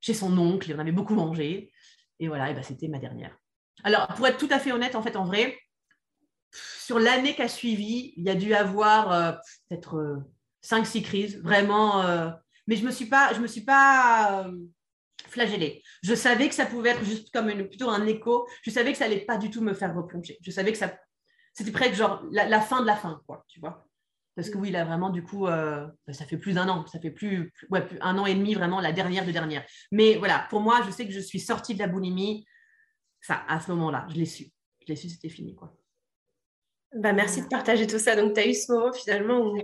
[0.00, 1.72] chez son oncle, et on avait beaucoup mangé.
[2.18, 3.36] Et voilà, et ben, c'était ma dernière.
[3.84, 5.58] Alors, pour être tout à fait honnête, en fait, en vrai,
[6.52, 9.32] sur l'année qui a suivi, il y a dû avoir euh,
[9.68, 10.22] peut-être
[10.64, 12.04] 5-6 crises, vraiment
[12.70, 14.56] mais je me suis pas, je me suis pas euh,
[15.26, 15.82] flagellée.
[16.04, 18.46] Je savais que ça pouvait être juste comme une, plutôt un écho.
[18.62, 20.38] Je savais que ça allait pas du tout me faire replonger.
[20.40, 20.96] Je savais que ça,
[21.52, 23.84] c'était presque genre la, fin de la fin, quoi, tu vois.
[24.36, 27.00] Parce que oui, là vraiment, du coup, euh, bah, ça fait plus d'un an, ça
[27.00, 29.66] fait plus, ouais, plus, un an et demi vraiment la dernière de dernière.
[29.90, 32.46] Mais voilà, pour moi, je sais que je suis sortie de la boulimie.
[33.20, 34.44] Ça, à ce moment-là, je l'ai su.
[34.82, 35.76] Je l'ai su, c'était fini, quoi.
[36.94, 38.14] Bah, merci de partager tout ça.
[38.14, 39.58] Donc, tu as eu ce moment finalement où,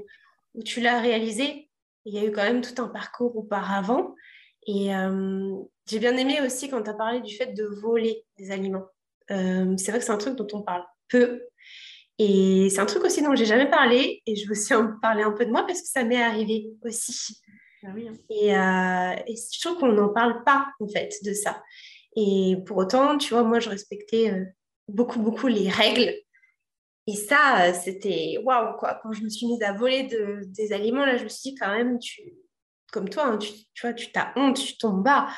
[0.54, 1.65] où tu l'as réalisé
[2.06, 4.14] il y a eu quand même tout un parcours auparavant.
[4.66, 5.54] Et euh,
[5.86, 8.86] j'ai bien aimé aussi quand tu as parlé du fait de voler des aliments.
[9.30, 11.42] Euh, c'est vrai que c'est un truc dont on parle peu.
[12.18, 14.22] Et c'est un truc aussi dont j'ai jamais parlé.
[14.24, 16.70] Et je veux aussi en parler un peu de moi parce que ça m'est arrivé
[16.84, 17.38] aussi.
[17.84, 18.12] Ah hein.
[18.30, 21.62] et, euh, et, je trouve qu'on n'en parle pas, en fait, de ça.
[22.16, 24.32] Et pour autant, tu vois, moi, je respectais
[24.88, 26.12] beaucoup, beaucoup les règles
[27.06, 28.98] et ça, euh, c'était waouh, quoi.
[29.02, 30.08] Quand je me suis mise à voler
[30.46, 32.22] des aliments, là, je me suis dit quand même, tu,
[32.92, 35.28] comme toi, hein, tu, tu, vois, tu t'as honte, tu tombes bas.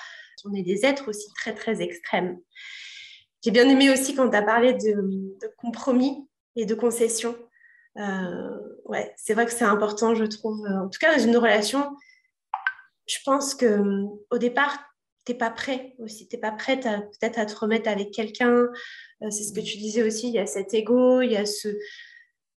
[0.45, 2.39] On est des êtres aussi très, très extrêmes.
[3.45, 6.27] j'ai bien aimé aussi quand tu as parlé de, compromis
[6.57, 7.37] et de concessions.
[7.99, 10.65] Euh, ouais, c'est vrai que c'est important, je trouve.
[10.67, 11.91] En tout cas, dans une relation,
[13.07, 13.83] je pense que
[14.31, 14.79] au départ,
[15.27, 16.29] tu n'es pas prêt aussi.
[16.29, 18.69] Tu n'es pas prête peut-être à te remettre avec quelqu'un.
[19.23, 20.29] Euh, c'est ce que tu disais aussi.
[20.29, 21.69] Il y a cet ego, il y a ce,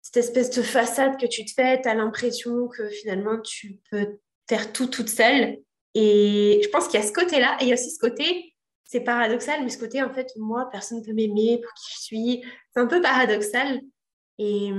[0.01, 1.81] cette espèce de façade que tu te fais.
[1.81, 5.57] Tu as l'impression que finalement, tu peux faire tout toute seule.
[5.95, 7.57] Et je pense qu'il y a ce côté-là.
[7.59, 10.67] Et il y a aussi ce côté, c'est paradoxal, mais ce côté, en fait, moi,
[10.71, 12.43] personne ne peut m'aimer pour qui je suis.
[12.73, 13.81] C'est un peu paradoxal.
[14.39, 14.71] Et,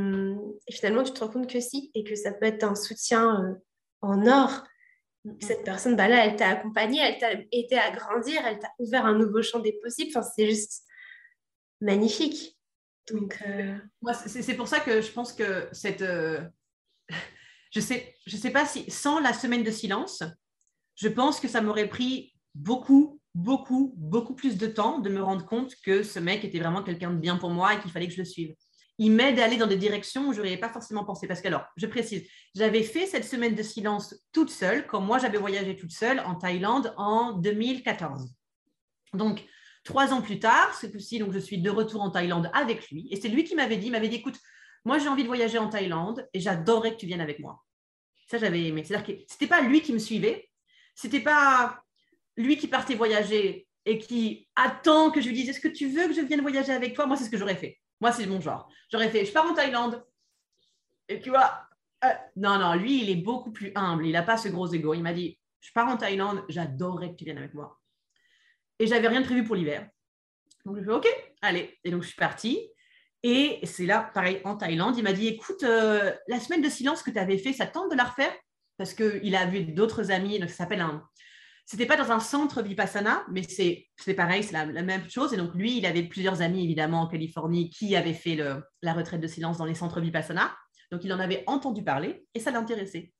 [0.70, 3.54] finalement, tu te rends compte que si, et que ça peut être un soutien euh,
[4.00, 4.64] en or.
[5.40, 9.04] Cette personne, bah là, elle t'a accompagné, elle t'a aidé à grandir, elle t'a ouvert
[9.04, 10.10] un nouveau champ des possibles.
[10.16, 10.84] Enfin, c'est juste
[11.80, 12.58] magnifique.
[13.12, 16.02] Donc, euh, Moi, c'est pour ça que je pense que cette.
[16.02, 16.40] Euh,
[17.72, 20.22] je ne sais, je sais pas si, sans la semaine de silence,
[20.96, 25.46] je pense que ça m'aurait pris beaucoup, beaucoup, beaucoup plus de temps de me rendre
[25.46, 28.14] compte que ce mec était vraiment quelqu'un de bien pour moi et qu'il fallait que
[28.14, 28.54] je le suive.
[28.98, 31.26] Il m'aide à aller dans des directions où je n'aurais pas forcément pensé.
[31.26, 35.18] Parce que, alors, je précise, j'avais fait cette semaine de silence toute seule, quand moi
[35.18, 38.30] j'avais voyagé toute seule en Thaïlande en 2014.
[39.14, 39.46] Donc,
[39.90, 40.86] trois ans plus tard, ce
[41.18, 43.08] donc je suis de retour en Thaïlande avec lui.
[43.10, 44.38] Et c'est lui qui m'avait dit, m'avait dit, écoute,
[44.84, 47.62] moi j'ai envie de voyager en Thaïlande et j'adorerais que tu viennes avec moi.
[48.28, 48.84] Ça, j'avais aimé.
[48.84, 50.48] C'est-à-dire que ce n'était pas lui qui me suivait,
[50.94, 51.82] c'était pas
[52.36, 56.06] lui qui partait voyager et qui attend que je lui dise Est-ce que tu veux
[56.06, 57.06] que je vienne voyager avec toi?
[57.06, 57.80] Moi, c'est ce que j'aurais fait.
[58.00, 58.68] Moi, c'est mon genre.
[58.92, 60.04] J'aurais fait Je pars en Thaïlande.
[61.08, 61.64] Et tu vois,
[62.04, 64.06] euh, non, non, lui, il est beaucoup plus humble.
[64.06, 64.94] Il n'a pas ce gros ego.
[64.94, 67.79] Il m'a dit Je pars en Thaïlande, j'adorerais que tu viennes avec moi.
[68.80, 69.88] Et j'avais rien prévu pour l'hiver.
[70.64, 71.06] Donc, je fais Ok,
[71.42, 71.78] allez.
[71.84, 72.68] Et donc, je suis partie.
[73.22, 77.02] Et c'est là, pareil, en Thaïlande, il m'a dit Écoute, euh, la semaine de silence
[77.04, 78.32] que tu avais fait, ça tente de la refaire?
[78.76, 81.06] Parce qu'il a vu d'autres amis, donc ça s'appelle un
[81.70, 85.32] c'était pas dans un centre Vipassana, mais c'est pareil, c'est la, même chose.
[85.32, 88.36] Et donc, lui, il avait plusieurs amis, évidemment, en Californie, qui avaient fait
[88.82, 90.52] la retraite de silence dans les centres Vipassana.
[90.90, 93.12] Donc, il en avait entendu parler et ça l'intéressait.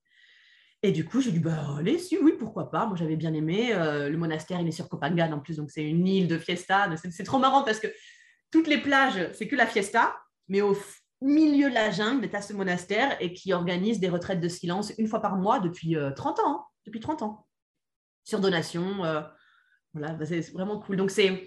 [0.83, 2.87] Et du coup, j'ai dit, bah, allez, si, oui, pourquoi pas.
[2.87, 3.75] Moi, j'avais bien aimé.
[3.75, 6.89] Euh, le monastère, il est sur Copangan en plus, donc c'est une île de fiesta.
[7.11, 7.89] C'est trop marrant parce que
[8.51, 10.17] toutes les plages, c'est que la fiesta,
[10.49, 10.77] mais au
[11.21, 14.93] milieu de la jungle, tu as ce monastère et qui organise des retraites de silence
[14.97, 16.47] une fois par mois depuis 30 euh, ans.
[16.47, 17.47] Hein, depuis 30 ans
[18.25, 19.05] sur donation.
[19.05, 19.21] Euh,
[19.93, 20.97] voilà, bah, c'est vraiment cool.
[20.97, 21.47] Donc, c'est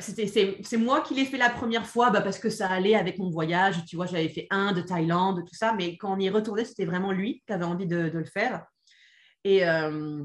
[0.00, 3.30] c'est moi qui l'ai fait la première fois bah, parce que ça allait avec mon
[3.30, 3.84] voyage.
[3.86, 5.74] Tu vois, j'avais fait un de Thaïlande, tout ça.
[5.74, 8.64] Mais quand on y est retourné, c'était vraiment lui qui avait envie de, le faire.
[9.44, 10.24] Et, euh,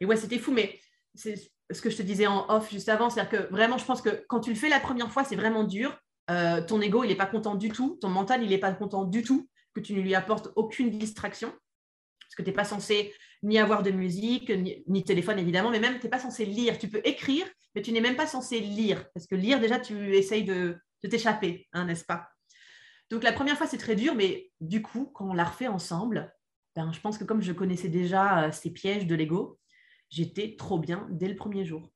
[0.00, 0.52] et ouais, c'était fou.
[0.52, 0.78] Mais
[1.14, 1.36] c'est
[1.70, 3.10] ce que je te disais en off juste avant.
[3.10, 5.64] C'est-à-dire que vraiment, je pense que quand tu le fais la première fois, c'est vraiment
[5.64, 5.96] dur.
[6.30, 7.98] Euh, ton ego, il n'est pas content du tout.
[8.00, 11.52] Ton mental, il n'est pas content du tout que tu ne lui apportes aucune distraction.
[12.36, 15.98] Que tu n'es pas censé ni avoir de musique, ni, de téléphone évidemment, mais même
[15.98, 16.78] tu n'es pas censé lire.
[16.78, 19.06] Tu peux écrire, mais tu n'es même pas censé lire.
[19.14, 20.76] Parce que lire, déjà, tu essayes de,
[21.08, 22.28] t'échapper, hein, n'est-ce pas?
[23.10, 26.34] Donc la première fois, c'est très dur, mais du coup, quand on l'a refait ensemble,
[26.74, 29.58] ben, je pense que comme je connaissais déjà euh, ces pièges de l'ego,
[30.10, 31.90] j'étais trop bien dès le premier jour.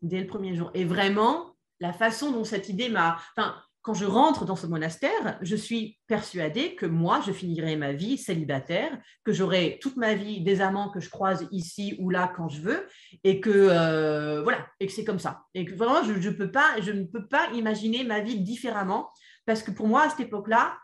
[0.00, 0.70] Dès le premier jour.
[0.74, 3.20] Et vraiment, la façon dont cette idée m'a...
[3.36, 7.92] Enfin, quand je rentre dans ce monastère, je suis persuadée que moi, je finirai ma
[7.92, 12.32] vie célibataire, que j'aurai toute ma vie des amants que je croise ici ou là
[12.36, 12.86] quand je veux,
[13.24, 15.42] et que euh, voilà, et que c'est comme ça.
[15.54, 19.10] Et que vraiment, je, peux pas, je ne peux pas imaginer ma vie différemment,
[19.46, 20.78] parce que pour moi, à cette époque-là,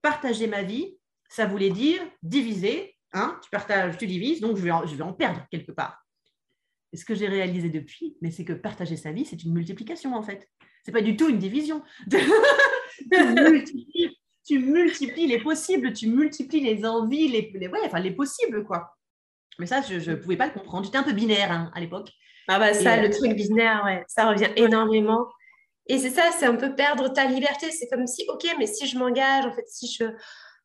[0.00, 0.96] partager ma vie,
[1.28, 2.94] ça voulait dire diviser.
[3.12, 5.98] Hein, tu partages, tu divises, donc je vais en perdre quelque part.
[6.92, 10.14] Et ce que j'ai réalisé depuis, mais c'est que partager sa vie, c'est une multiplication
[10.14, 10.48] en fait
[10.88, 11.82] c'est pas du tout une division.
[14.46, 18.96] tu, multiplies, les possibles, tu multiplies les envies, les, ouais, enfin, les possibles, quoi.
[19.58, 20.86] Mais ça, je ne pouvais pas le comprendre.
[20.86, 22.10] J'étais un peu binaire hein, à l'époque.
[22.48, 25.26] Ah bah ça, le truc binaire, ouais, ça revient énormément.
[25.88, 27.70] Et c'est ça, c'est un peu perdre ta liberté.
[27.70, 30.04] C'est comme si, ok, mais si je m'engage, en fait, si je,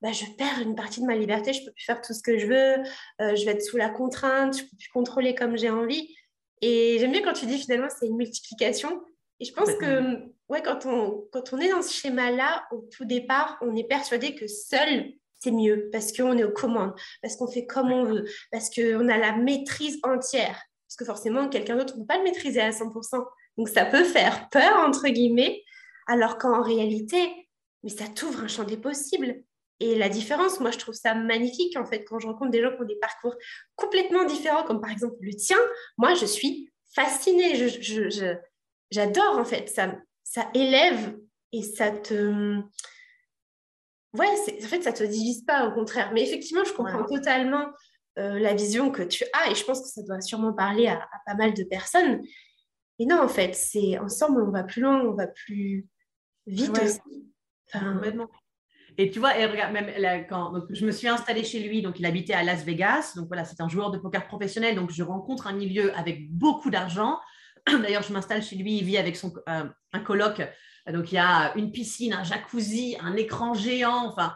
[0.04, 2.38] bah, je perds une partie de ma liberté, je peux plus faire tout ce que
[2.38, 2.84] je veux,
[3.22, 6.14] euh, je vais être sous la contrainte, je peux plus contrôler comme j'ai envie.
[6.62, 9.02] Et j'aime bien quand tu dis finalement c'est une multiplication.
[9.40, 13.06] Et je pense que ouais, quand, on, quand on est dans ce schéma-là, au tout
[13.06, 17.48] départ, on est persuadé que seul, c'est mieux parce qu'on est aux commandes, parce qu'on
[17.48, 20.62] fait comme on veut, parce qu'on a la maîtrise entière.
[20.88, 23.26] Parce que forcément, quelqu'un d'autre ne peut pas le maîtriser à 100%.
[23.58, 25.64] Donc ça peut faire peur, entre guillemets,
[26.08, 27.32] alors qu'en réalité,
[27.84, 29.44] mais ça t'ouvre un champ des possibles.
[29.84, 32.74] Et la différence, moi, je trouve ça magnifique, en fait, quand je rencontre des gens
[32.74, 33.36] qui ont des parcours
[33.76, 35.58] complètement différents, comme par exemple le tien.
[35.98, 37.56] Moi, je suis fascinée.
[37.56, 38.38] je, je,
[38.92, 39.94] j'adore en fait, ça,
[40.24, 41.18] ça élève
[41.52, 42.62] et ça te...
[44.18, 46.12] Ouais, en fait, ça te divise pas, au contraire.
[46.14, 47.66] Mais effectivement, je comprends totalement
[48.20, 51.10] euh, la vision que tu as et je pense que ça doit sûrement parler à,
[51.26, 52.22] pas mal de personnes.
[53.00, 55.88] Et non, en fait, c'est ensemble, on va plus loin, on va plus
[56.46, 57.02] vite aussi.
[58.98, 62.06] Et tu vois, et regarde, même quand je me suis installée chez lui, donc il
[62.06, 65.48] habitait à Las Vegas, donc voilà, c'est un joueur de poker professionnel, donc je rencontre
[65.48, 67.20] un milieu avec beaucoup d'argent.
[67.68, 70.42] D'ailleurs, je m'installe chez lui, il vit avec son, euh, un coloc,
[70.92, 74.36] donc il y a une piscine, un jacuzzi, un écran géant, enfin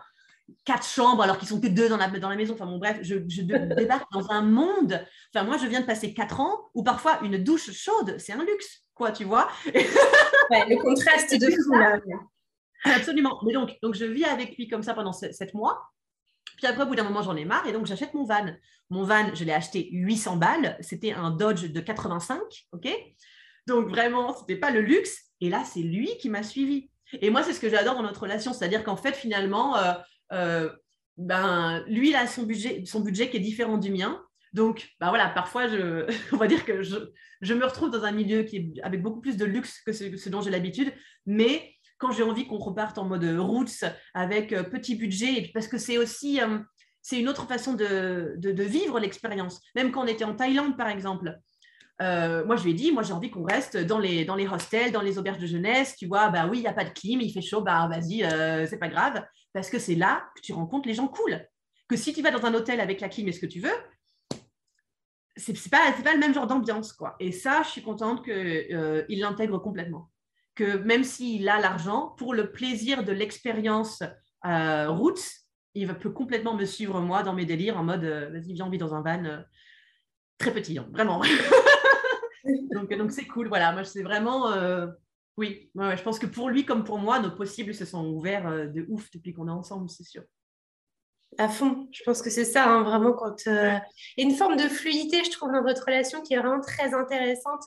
[0.66, 2.54] quatre chambres alors qu'ils sont que deux dans la, dans la maison.
[2.54, 3.42] Enfin bon, bref, je, je
[3.76, 5.06] débarque dans un monde.
[5.34, 8.44] Enfin, moi, je viens de passer quatre ans où parfois une douche chaude, c'est un
[8.44, 9.50] luxe, quoi, tu vois?
[9.74, 12.00] le contraste de fou là.
[12.84, 13.40] Absolument.
[13.46, 15.82] Mais donc, donc, je vis avec lui comme ça pendant sept mois.
[16.58, 18.46] Puis après, au bout d'un moment, j'en ai marre et donc j'achète mon van.
[18.90, 20.78] Mon van, je l'ai acheté 800 balles.
[20.82, 22.40] C'était un Dodge de 85,
[22.72, 22.88] ok?
[23.68, 25.26] Donc vraiment, ce n'était pas le luxe.
[25.42, 26.90] Et là, c'est lui qui m'a suivi.
[27.22, 29.94] Et moi, c'est ce que j'adore dans notre relation, c'est-à-dire qu'en fait, finalement, euh,
[30.34, 30.70] euh,
[31.18, 34.22] ben, lui, il a son budget, son budget qui est différent du mien.
[34.54, 36.96] Donc, ben voilà, parfois, je, on va dire que je,
[37.42, 40.16] je, me retrouve dans un milieu qui est avec beaucoup plus de luxe que ce,
[40.18, 40.92] ce dont j'ai l'habitude,
[41.26, 43.84] mais quand j'ai envie qu'on reparte en mode roots
[44.14, 46.60] avec euh, petit budget, parce que c'est aussi euh,
[47.02, 49.62] c'est une autre façon de, vivre l'expérience.
[49.76, 51.38] Même quand on était en Thaïlande, par exemple,
[52.02, 54.48] euh, moi je lui ai dit, moi j'ai envie qu'on reste dans les, dans les
[54.48, 56.90] hostels, dans les auberges de jeunesse, tu vois, bah oui, il n'y a pas de
[56.90, 58.28] clim, il fait chaud, bah vas-y,
[58.68, 61.42] c'est pas grave, parce que c'est là que tu rencontres les gens cool.
[61.88, 63.72] Que si tu vas dans un hôtel avec la clim et ce que tu veux,
[65.38, 67.16] c'est pas, pas le même genre d'ambiance, quoi.
[67.22, 70.10] Et ça, je suis contente qu'il il l'intègre complètement
[70.58, 74.02] que même s'il a l'argent, pour le plaisir de l'expérience
[74.46, 78.54] euh, Roots, il peut complètement me suivre moi dans mes délires en mode euh, vas-y,
[78.54, 79.38] viens, on vit dans un van euh,
[80.40, 81.22] très petit, hein, vraiment.
[82.74, 83.72] donc, donc c'est cool, voilà.
[83.72, 84.52] Moi, c'est vraiment.
[85.38, 88.86] Oui, je pense que pour lui comme pour moi, nos possibles se sont ouverts de
[88.90, 90.24] ouf depuis qu'on est ensemble, c'est sûr
[91.38, 91.88] à fond.
[91.92, 93.48] Je pense que c'est ça, hein, vraiment, quand.
[93.48, 93.82] Euh, a
[94.18, 97.64] une forme de fluidité, je trouve, dans votre relation qui est vraiment très intéressante.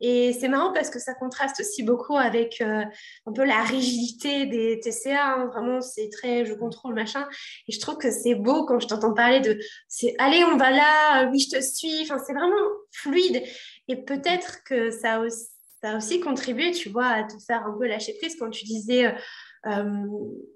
[0.00, 2.84] Et c'est marrant parce que ça contraste aussi beaucoup avec euh,
[3.26, 5.34] un peu la rigidité des TCA.
[5.34, 5.46] Hein.
[5.46, 7.28] Vraiment, c'est très je contrôle, machin.
[7.68, 10.70] Et je trouve que c'est beau quand je t'entends parler de c'est allez, on va
[10.70, 12.02] là, oui, je te suis.
[12.02, 12.56] Enfin, c'est vraiment
[12.92, 13.42] fluide.
[13.88, 15.22] Et peut-être que ça
[15.82, 19.06] a aussi contribué, tu vois, à te faire un peu lâcher prise quand tu disais.
[19.06, 19.12] Euh,
[19.66, 20.06] euh,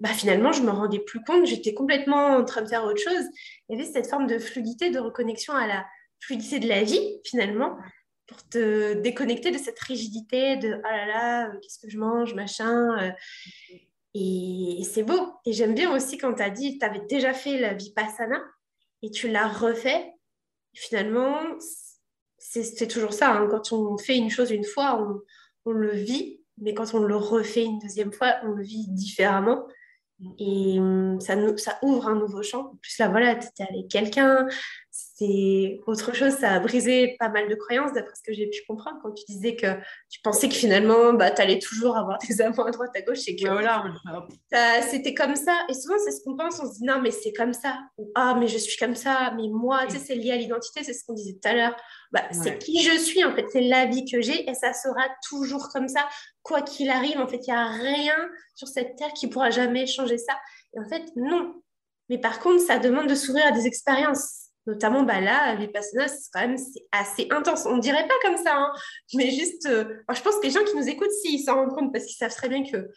[0.01, 3.23] bah finalement, je me rendais plus compte, j'étais complètement en train de faire autre chose.
[3.69, 5.85] Il y avait cette forme de fluidité, de reconnexion à la
[6.19, 7.77] fluidité de la vie, finalement,
[8.27, 12.33] pour te déconnecter de cette rigidité de oh là là, euh, qu'est-ce que je mange,
[12.33, 12.97] machin.
[13.01, 13.11] Euh.
[14.13, 15.33] Et, c'est beau.
[15.45, 18.43] Et j'aime bien aussi quand tu as dit, tu avais déjà fait la vipassana
[19.03, 20.11] et tu l'as refait.
[20.73, 21.39] Finalement,
[22.37, 23.31] c'est toujours ça.
[23.31, 23.47] Hein.
[23.49, 25.07] Quand on fait une chose une fois,
[25.65, 29.65] on le vit mais quand on le refait une deuxième fois, on le vit différemment.
[30.19, 30.31] Mm.
[30.39, 30.79] Et
[31.19, 32.71] ça, ça ouvre un nouveau champ.
[32.71, 34.47] En plus, là, voilà, tu étais avec quelqu'un,
[35.17, 36.33] c'est autre chose.
[36.33, 39.25] Ça a brisé pas mal de croyances, d'après ce que j'ai pu comprendre, quand tu
[39.25, 39.73] disais que
[40.09, 43.27] tu pensais que finalement, bah, tu allais toujours avoir des amants à droite, à gauche.
[43.27, 43.83] Et que voilà,
[44.89, 45.57] c'était comme ça.
[45.69, 46.59] Et souvent, c'est ce qu'on pense.
[46.61, 47.79] On se dit, non, mais c'est comme ça.
[47.97, 49.33] Ou, ah, mais je suis comme ça.
[49.35, 50.83] Mais moi, tu sais, c'est lié à l'identité.
[50.83, 51.75] C'est ce qu'on disait tout à l'heure.
[52.11, 53.45] Bah, c'est qui je suis, en fait.
[53.51, 54.47] C'est la vie que j'ai.
[54.49, 56.07] Et ça sera toujours comme ça
[56.43, 59.85] quoi qu'il arrive, en fait, il n'y a rien sur cette terre qui pourra jamais
[59.85, 60.33] changer ça.
[60.73, 61.61] Et en fait, non.
[62.09, 64.46] Mais par contre, ça demande de s'ouvrir à des expériences.
[64.67, 66.57] Notamment, bah là, les personnages, c'est quand même
[66.91, 67.65] assez intense.
[67.65, 68.73] On ne dirait pas comme ça, hein.
[69.13, 71.93] mais juste, euh, je pense que les gens qui nous écoutent, s'ils s'en rendent compte,
[71.93, 72.89] parce qu'ils savent très bien que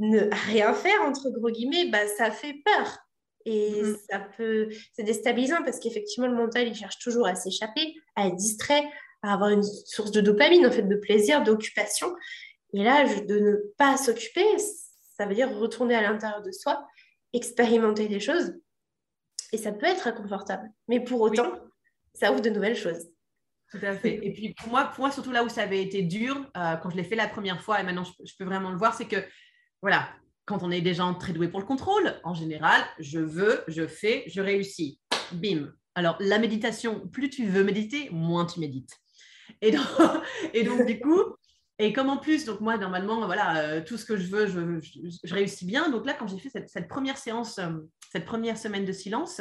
[0.00, 2.98] ne rien faire, entre gros guillemets, bah, ça fait peur.
[3.46, 3.96] Et mm-hmm.
[4.10, 8.36] ça peut, c'est déstabilisant parce qu'effectivement, le mental, il cherche toujours à s'échapper, à être
[8.36, 8.82] distrait,
[9.22, 12.12] à avoir une source de dopamine, en fait, de plaisir, d'occupation.
[12.72, 14.44] Et là, de ne pas s'occuper,
[15.16, 16.84] ça veut dire retourner à l'intérieur de soi,
[17.32, 18.54] expérimenter des choses.
[19.54, 20.68] Et ça peut être inconfortable.
[20.88, 21.52] Mais pour autant,
[22.12, 23.06] ça ouvre de nouvelles choses.
[23.70, 24.18] Tout à fait.
[24.20, 26.90] Et puis pour moi, pour moi surtout là où ça avait été dur, euh, quand
[26.90, 29.24] je l'ai fait la première fois, et maintenant je, peux vraiment le voir, c'est que,
[29.80, 30.08] voilà,
[30.44, 33.86] quand on est des gens très doués pour le contrôle, en général, je veux, je
[33.86, 34.98] fais, je réussis.
[35.30, 35.72] Bim.
[35.94, 38.98] Alors, la méditation, plus tu veux méditer, moins tu médites.
[39.60, 39.86] Et donc,
[40.52, 41.36] et donc du coup,
[41.78, 45.34] et comme en plus, donc moi, normalement, voilà, euh, tout ce que je veux, je,
[45.34, 45.90] réussis bien.
[45.90, 47.70] Donc là, quand j'ai fait cette, première séance, euh,
[48.12, 49.40] cette première semaine de silence,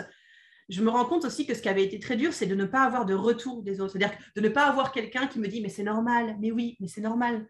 [0.68, 2.66] je me rends compte aussi que ce qui avait été très dur, c'est de ne
[2.66, 3.94] pas avoir de retour des autres.
[3.94, 6.88] C'est-à-dire de ne pas avoir quelqu'un qui me dit, mais c'est normal, mais oui, mais
[6.88, 7.48] c'est normal.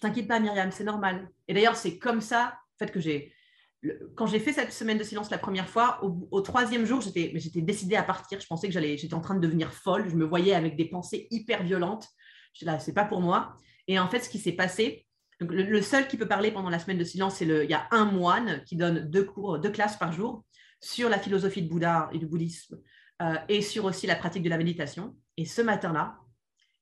[0.00, 1.28] T'inquiète pas, Myriam, c'est normal.
[1.48, 3.34] Et d'ailleurs, c'est comme ça, en fait, que j'ai.
[4.14, 7.96] Quand j'ai fait cette semaine de silence la première fois, au, troisième jour, j'étais décidée
[7.96, 8.38] à partir.
[8.38, 10.08] Je pensais que j'étais en train de devenir folle.
[10.08, 12.06] Je me voyais avec des pensées hyper violentes.
[12.52, 13.56] Je là, c'est pas pour moi.
[13.90, 15.04] Et en fait, ce qui s'est passé,
[15.40, 17.88] le, seul qui peut parler pendant la semaine de silence, c'est le, il y a
[17.90, 20.44] un moine qui donne deux cours, deux classes par jour
[20.80, 22.78] sur la philosophie de Bouddha et du bouddhisme
[23.20, 25.16] euh, et sur aussi la pratique de la méditation.
[25.36, 26.18] Et ce matin-là,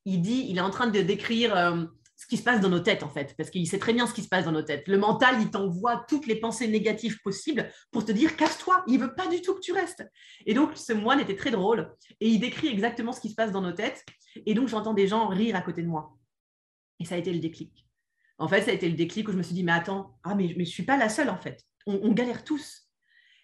[0.04, 2.80] il dit, il est en train de décrire euh, ce qui se passe dans nos
[2.80, 4.86] têtes, en fait, parce qu'il sait très bien ce qui se passe dans nos têtes.
[4.86, 9.14] Le mental, il t'envoie toutes les pensées négatives possibles pour te dire casse-toi, il veut
[9.14, 10.04] pas du tout que tu restes.
[10.44, 11.90] Et donc, ce moine était très drôle
[12.20, 14.04] et il décrit exactement ce qui se passe dans nos têtes.
[14.44, 16.17] Et donc, j'entends des gens rire à côté de moi.
[17.00, 17.86] Et ça a été le déclic.
[18.38, 20.34] En fait, ça a été le déclic où je me suis dit, mais attends, ah,
[20.34, 21.64] mais, mais je ne suis pas la seule, en fait.
[21.86, 22.88] On, galère tous.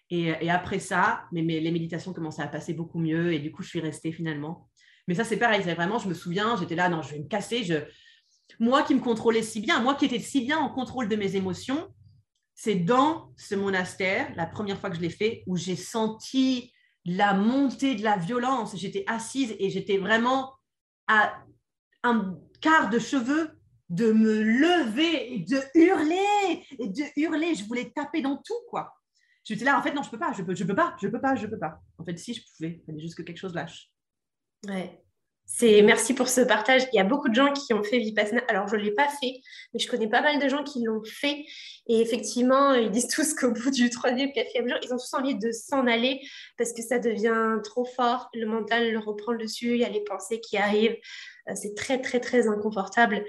[0.09, 3.33] Et, après ça, mais, les méditations commençaient à passer beaucoup mieux.
[3.33, 4.69] Et du coup, je suis restée finalement.
[5.07, 5.61] Mais ça, c'est pareil.
[5.63, 7.63] C'est vraiment, je me souviens, j'étais là, non, je vais me casser.
[7.63, 7.75] Je,
[8.59, 11.35] moi qui me contrôlais si bien, moi qui étais si bien en contrôle de mes
[11.35, 11.89] émotions,
[12.53, 16.71] c'est dans ce monastère, la première fois que je l'ai fait, où j'ai senti
[17.03, 18.75] la montée de la violence.
[18.77, 20.53] J'étais assise et j'étais vraiment
[21.07, 21.33] à
[22.03, 23.51] un quart de cheveux
[23.89, 27.55] de me lever et de hurler et de hurler.
[27.55, 28.93] Je voulais taper dans tout, quoi.
[29.43, 31.21] J'étais là, en fait, non, je peux pas, je peux, je peux pas, je peux
[31.21, 31.79] pas, je peux pas.
[31.99, 33.91] En fait, si je pouvais, il fallait juste que quelque chose lâche.
[34.67, 35.05] Ouais.
[35.47, 36.87] C'est merci pour ce partage.
[36.91, 38.41] Il y a beaucoup de gens qui ont fait Vipassana.
[38.47, 39.41] Alors, je ne l'ai pas fait,
[39.71, 41.45] mais je connais pas mal de gens qui l'ont fait.
[41.87, 45.35] Et effectivement, ils disent tous qu'au bout du troisième, quatrième jour, ils ont tous envie
[45.35, 46.19] de s'en aller
[46.57, 48.29] parce que ça devient trop fort.
[48.33, 49.73] Le mental reprend le dessus.
[49.73, 50.97] Il y a les pensées qui arrivent.
[51.49, 53.23] Euh, c'est très, très, très inconfortable.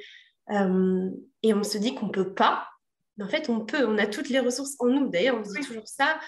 [0.50, 1.10] Euh,
[1.42, 2.68] et on se dit qu'on ne peut pas.
[3.16, 3.84] Mais en fait, on peut.
[3.86, 5.08] On a toutes les ressources en nous.
[5.08, 6.18] D'ailleurs, on se dit toujours ça.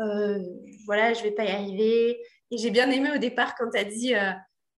[0.00, 0.38] Euh,
[0.86, 2.20] voilà, je ne vais pas y arriver.
[2.50, 4.14] Et j'ai bien aimé au départ quand tu as dit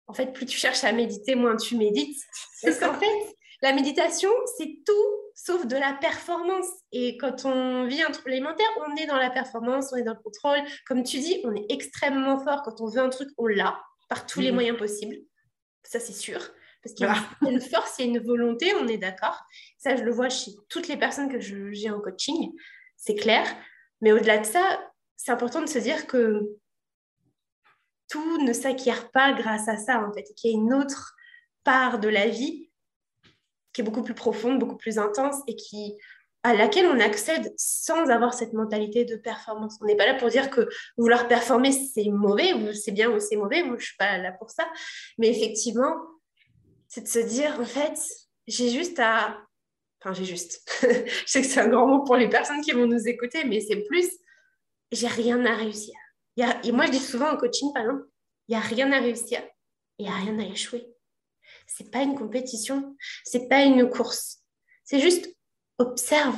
[0.07, 2.19] en fait, plus tu cherches à méditer, moins tu médites.
[2.63, 6.67] Parce qu'en fait, la méditation, c'est tout sauf de la performance.
[6.93, 10.15] Et quand on vit un trouble alimentaire, on est dans la performance, on est dans
[10.15, 10.59] le contrôle.
[10.87, 12.63] Comme tu dis, on est extrêmement fort.
[12.63, 14.55] Quand on veut un truc, on l'a par tous les mhm.
[14.55, 15.17] moyens possibles.
[15.83, 16.41] Ça, c'est sûr.
[16.89, 19.45] Parce qu'il y a une force, il y a une volonté, on est d'accord.
[19.79, 22.53] Ça, je le vois chez toutes les personnes que j'ai en coaching.
[22.97, 23.45] C'est clair.
[24.01, 24.81] Mais au-delà de ça,
[25.17, 26.41] c'est important de se dire que
[28.09, 31.15] tout ne s'acquiert pas grâce à ça, en fait, qu'il y a une autre
[31.65, 32.71] part de la vie
[33.73, 35.97] qui est beaucoup plus profonde, beaucoup plus intense et qui
[36.45, 39.77] à laquelle on accède sans avoir cette mentalité de performance.
[39.83, 43.19] On n'est pas là pour dire que vouloir performer, c'est mauvais, ou c'est bien ou
[43.19, 44.65] c'est mauvais, moi je ne suis pas là pour ça.
[45.19, 45.97] Mais effectivement,
[46.89, 47.99] c'est de se dire, en fait,
[48.47, 49.39] j'ai juste à...
[50.01, 50.61] Enfin, j'ai juste...
[50.83, 53.61] je sais que c'est un grand mot pour les personnes qui vont nous écouter, mais
[53.61, 54.09] c'est plus,
[54.91, 55.95] j'ai rien à réussir
[56.63, 58.05] et moi, je dis souvent en coaching, par exemple,
[58.49, 59.43] il n'y a rien à réussir
[60.01, 60.87] il n'y a rien à échouer.
[61.67, 64.45] Ce n'est pas une compétition, ce n'est pas une course.
[64.85, 65.29] C'est juste
[65.79, 66.37] observe.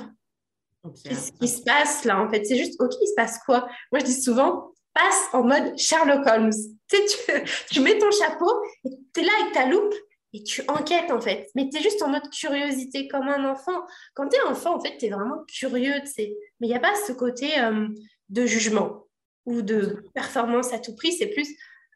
[1.05, 2.43] ce qui se passe là, en fait.
[2.47, 3.69] C'est juste, OK, il se passe quoi?
[3.93, 6.55] Moi, je dis souvent, passe en mode Sherlock Holmes.
[6.89, 8.51] Tu, sais, tu, mets ton chapeau
[8.83, 9.95] tu es là avec ta loupe
[10.33, 11.49] et tu enquêtes, en fait.
[11.55, 13.87] Mais tu es juste en mode curiosité, comme un enfant.
[14.14, 15.95] Quand tu es enfant, en fait, tu es vraiment curieux.
[16.16, 17.89] Mais il n'y a pas ce côté euh,
[18.28, 19.07] de jugement
[19.47, 21.49] ou de performance à tout prix, c'est plus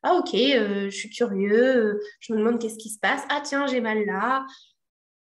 [0.06, 3.66] ah ok, euh, je suis curieux, je me demande qu'est-ce qui se passe, ah tiens,
[3.66, 4.46] j'ai mal là.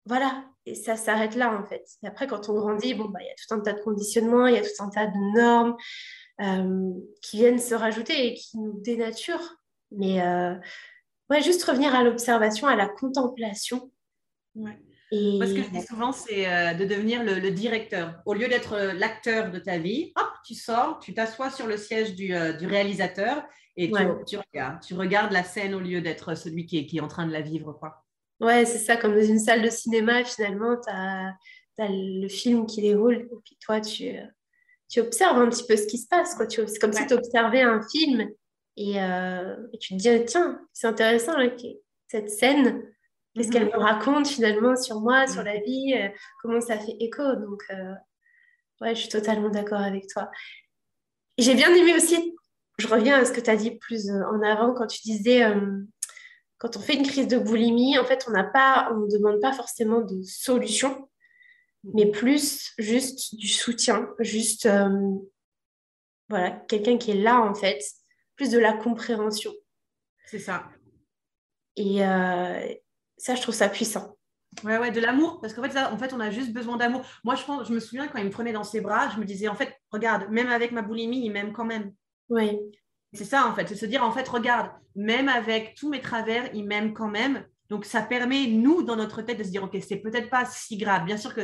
[0.06, 1.84] Voilà, et ça s'arrête là en fait.
[2.04, 4.46] Et après, quand on grandit, bon, bah, il y a tout un tas de conditionnements,
[4.46, 5.76] il y a tout un tas de normes
[6.42, 6.94] euh,
[7.24, 9.56] qui viennent se rajouter et qui nous dénaturent.
[9.92, 10.54] Mais euh,
[11.30, 13.92] ouais, juste revenir à l'observation, à la contemplation.
[14.56, 14.78] Ouais.
[15.12, 15.40] Et...
[15.42, 18.16] ce que je dis souvent, c'est euh, de devenir le, directeur.
[18.26, 21.78] Au lieu d'être euh, l'acteur de ta vie, hop, tu sors, tu t'assois sur le
[21.78, 23.44] siège du, euh, réalisateur
[23.78, 23.92] et
[24.26, 27.08] tu, regardes, tu regardes la scène au lieu d'être celui qui est, qui est en
[27.08, 27.74] train de la vivre.
[27.74, 28.04] Quoi.
[28.40, 31.36] Ouais, c'est ça, comme dans une salle de cinéma, finalement, tu as,
[31.80, 34.16] le film qui déroule et puis toi, tu,
[34.90, 36.36] tu observes un petit peu ce qui se passe.
[36.36, 38.28] C'est comme si tu observais un film
[38.78, 41.34] et, et, tu te dis, tiens, c'est intéressant,
[42.08, 42.84] cette scène
[43.38, 46.10] Qu'est-ce qu'elle me raconte finalement sur moi, sur la vie, euh,
[46.42, 47.36] comment ça fait écho.
[47.36, 47.94] Donc, euh,
[48.82, 50.32] ouais, je suis totalement d'accord avec toi.
[51.38, 52.36] J'ai bien aimé aussi,
[52.80, 55.44] je reviens à ce que tu as dit plus euh, en avant quand tu disais,
[56.58, 59.40] quand on fait une crise de boulimie, en fait, on n'a pas, on ne demande
[59.40, 61.08] pas forcément de solution,
[61.84, 64.68] mais plus juste du soutien, juste,
[66.28, 67.84] voilà, quelqu'un qui est là en fait,
[68.38, 69.52] plus de la compréhension.
[70.26, 70.70] C'est ça.
[71.76, 72.00] Et,
[73.18, 74.18] ça, je trouve ça puissant.
[74.64, 77.02] Ouais, ouais, de l'amour, parce qu'en fait, en fait, on a juste besoin d'amour.
[77.24, 79.26] Moi, je, pense, je me souviens quand il me prenait dans ses bras, je me
[79.26, 81.94] disais, en fait, regarde, même avec ma boulimie, il m'aime quand même.
[82.30, 82.58] Oui.
[83.14, 86.50] C'est ça, en fait, c'est se dire, en fait, regarde, même avec tous mes travers,
[86.54, 87.46] il m'aime quand même.
[87.70, 90.78] Donc, ça permet, nous, dans notre tête, de se dire, OK, c'est peut-être pas si
[90.78, 91.06] grave.
[91.06, 91.42] Bien sûr que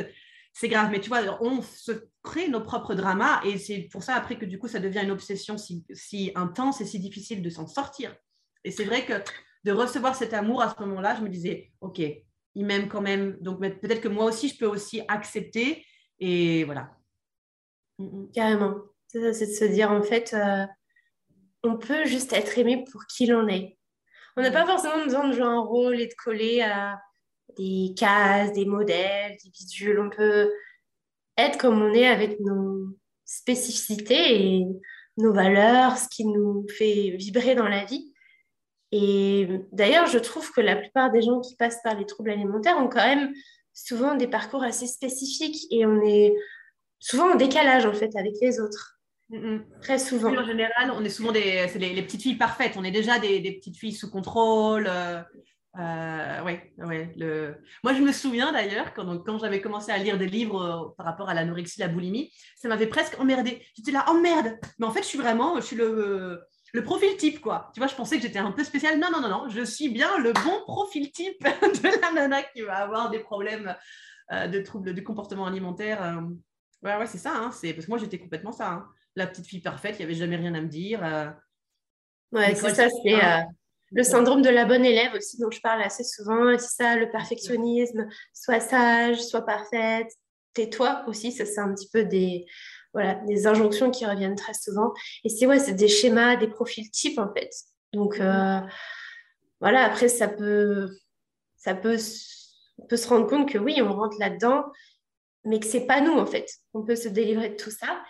[0.54, 1.90] c'est grave, mais tu vois, on se
[2.22, 5.10] crée nos propres dramas et c'est pour ça, après, que du coup, ça devient une
[5.10, 8.14] obsession si, si intense et si difficile de s'en sortir.
[8.62, 9.14] Et c'est vrai que
[9.64, 13.36] de recevoir cet amour à ce moment-là, je me disais, OK, il m'aime quand même.
[13.40, 15.84] Donc peut-être que moi aussi, je peux aussi accepter.
[16.20, 16.96] Et voilà.
[17.98, 18.30] Mm, mm.
[18.32, 18.76] Carrément.
[19.08, 20.66] C'est de se dire, en fait, euh,
[21.64, 23.76] on peut juste être aimé pour qui l'on est.
[24.36, 27.00] On n'a pas forcément besoin de jouer un rôle et de coller à
[27.56, 30.00] des cases, des modèles, des bidules.
[30.00, 30.50] On peut
[31.36, 32.88] être comme on est avec nos
[33.24, 34.66] spécificités et
[35.16, 38.12] nos valeurs, ce qui nous fait vibrer dans la vie.
[38.92, 42.78] Et d'ailleurs, je trouve que la plupart des gens qui passent par les troubles alimentaires
[42.78, 43.32] ont quand même
[43.72, 46.32] souvent des parcours assez spécifiques et on est
[47.00, 49.00] souvent en décalage en fait avec les autres.
[49.30, 49.64] Mm, mm.
[49.80, 50.36] Très souvent.
[50.36, 52.74] en général, on est souvent des les, petites filles parfaites.
[52.76, 54.86] On est déjà des, petites filles sous contrôle.
[54.88, 55.20] Euh,
[55.78, 57.56] euh, ouais, ouais, le...
[57.82, 61.06] Moi, je me souviens d'ailleurs, quand, quand j'avais commencé à lire des livres euh, par
[61.06, 63.64] rapport à l'anorexie, la boulimie, ça m'avait presque emmerdé.
[63.76, 66.40] J'étais là, oh merde Mais en fait, je suis vraiment, je suis le,
[66.72, 67.70] le profil type, quoi.
[67.74, 69.00] Tu vois, je pensais que j'étais un peu spécial.
[69.00, 72.62] Non, non, non, non, je suis bien le bon profil type de la nana qui
[72.62, 73.74] va avoir des problèmes
[74.32, 76.22] euh, de troubles du comportement alimentaire.
[76.82, 77.32] Ouais, ouais, c'est ça.
[77.34, 77.72] Hein, c'est...
[77.72, 78.70] Parce que moi, j'étais complètement ça.
[78.70, 78.86] Hein.
[79.16, 81.00] La petite fille parfaite, il n'y avait jamais rien à me dire.
[82.30, 83.20] Ouais, c'est ça, c'est
[83.92, 87.10] le syndrome de la bonne élève aussi, dont je parle assez souvent, c'est ça, le
[87.10, 90.08] perfectionnisme, sois sage, sois parfaite,
[90.54, 92.46] tais-toi aussi, ça c'est un petit peu des,
[92.92, 94.92] voilà, des injonctions qui reviennent très souvent.
[95.24, 97.50] Et c'est ouais, c'est des schémas, des profils types en fait.
[97.92, 98.60] Donc euh,
[99.60, 100.88] voilà, après ça peut,
[101.56, 101.98] ça peut,
[102.88, 104.64] peut se rendre compte que oui, on rentre là-dedans,
[105.44, 106.48] mais que c'est pas nous en fait.
[106.72, 108.02] On peut se délivrer de tout ça.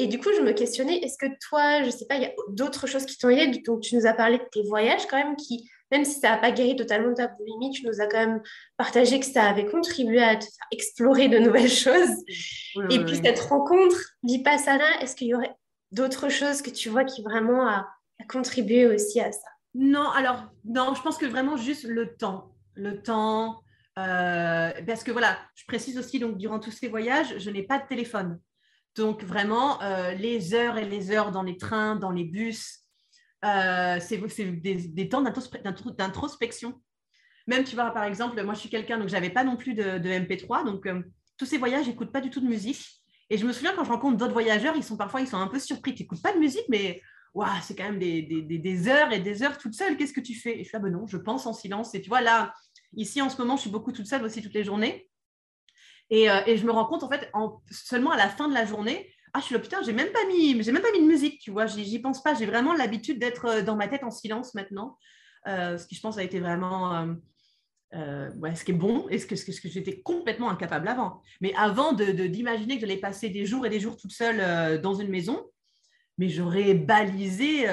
[0.00, 2.24] Et du coup, je me questionnais, est-ce que toi, je ne sais pas, il y
[2.24, 3.58] a d'autres choses qui t'ont aidé?
[3.66, 6.38] Donc, tu nous as parlé de tes voyages quand même, qui, même si ça n'a
[6.38, 8.40] pas guéri totalement ta boulimie, tu nous as quand même
[8.78, 12.16] partagé que ça avait contribué à te faire explorer de nouvelles choses.
[12.88, 15.54] et puis, cette rencontre, Vipassana, est-ce qu'il y aurait
[15.92, 17.86] d'autres choses que tu vois qui vraiment a,
[18.26, 19.48] contribué aussi à ça?
[19.74, 22.54] Non, alors, non, je pense que vraiment juste le temps.
[22.74, 23.60] Le temps,
[23.98, 27.78] euh, parce que voilà, je précise aussi, donc durant tous ces voyages, je n'ai pas
[27.78, 28.40] de téléphone.
[28.96, 32.80] Donc vraiment, euh, les heures et les heures dans les trains, dans les bus,
[33.44, 34.18] euh, c'est
[34.60, 36.80] des, temps d'introspection.
[37.46, 39.74] Même, tu vois, par exemple, moi, je suis quelqu'un, donc je n'avais pas non plus
[39.74, 40.64] de, MP3.
[40.64, 41.02] Donc, euh,
[41.36, 42.84] tous ces voyages, j'écoute pas du tout de musique.
[43.30, 45.46] Et je me souviens, quand je rencontre d'autres voyageurs, ils sont parfois ils sont un
[45.46, 45.94] peu surpris.
[45.94, 47.00] Tu n'écoutes pas de musique, mais
[47.62, 49.96] c'est quand même des, heures et des heures toute seule.
[49.96, 50.58] Qu'est-ce que tu fais?
[50.58, 51.94] Et je suis là, ben non, je pense en silence.
[51.94, 52.52] Et tu vois, là,
[52.94, 55.09] ici, en ce moment, je suis beaucoup toute seule aussi toutes les journées.
[56.12, 57.30] Euh, et, je me rends compte, en fait,
[57.70, 60.26] seulement à la fin de la journée, ah, je suis là, putain, j'ai même pas
[60.26, 62.34] mis, j'ai même pas mis de musique, tu vois, j'y pense pas.
[62.34, 64.98] J'ai vraiment l'habitude d'être euh, dans ma tête en silence maintenant,
[65.46, 67.06] euh, ce qui, je pense, a été vraiment
[67.92, 69.36] ce qui est bon et ce que,
[69.68, 71.22] j'étais complètement incapable avant.
[71.40, 74.94] Mais avant d'imaginer de, que j'allais passer des jours et des jours toute seule dans
[74.94, 75.46] une maison,
[76.18, 77.66] mais j'aurais balisé,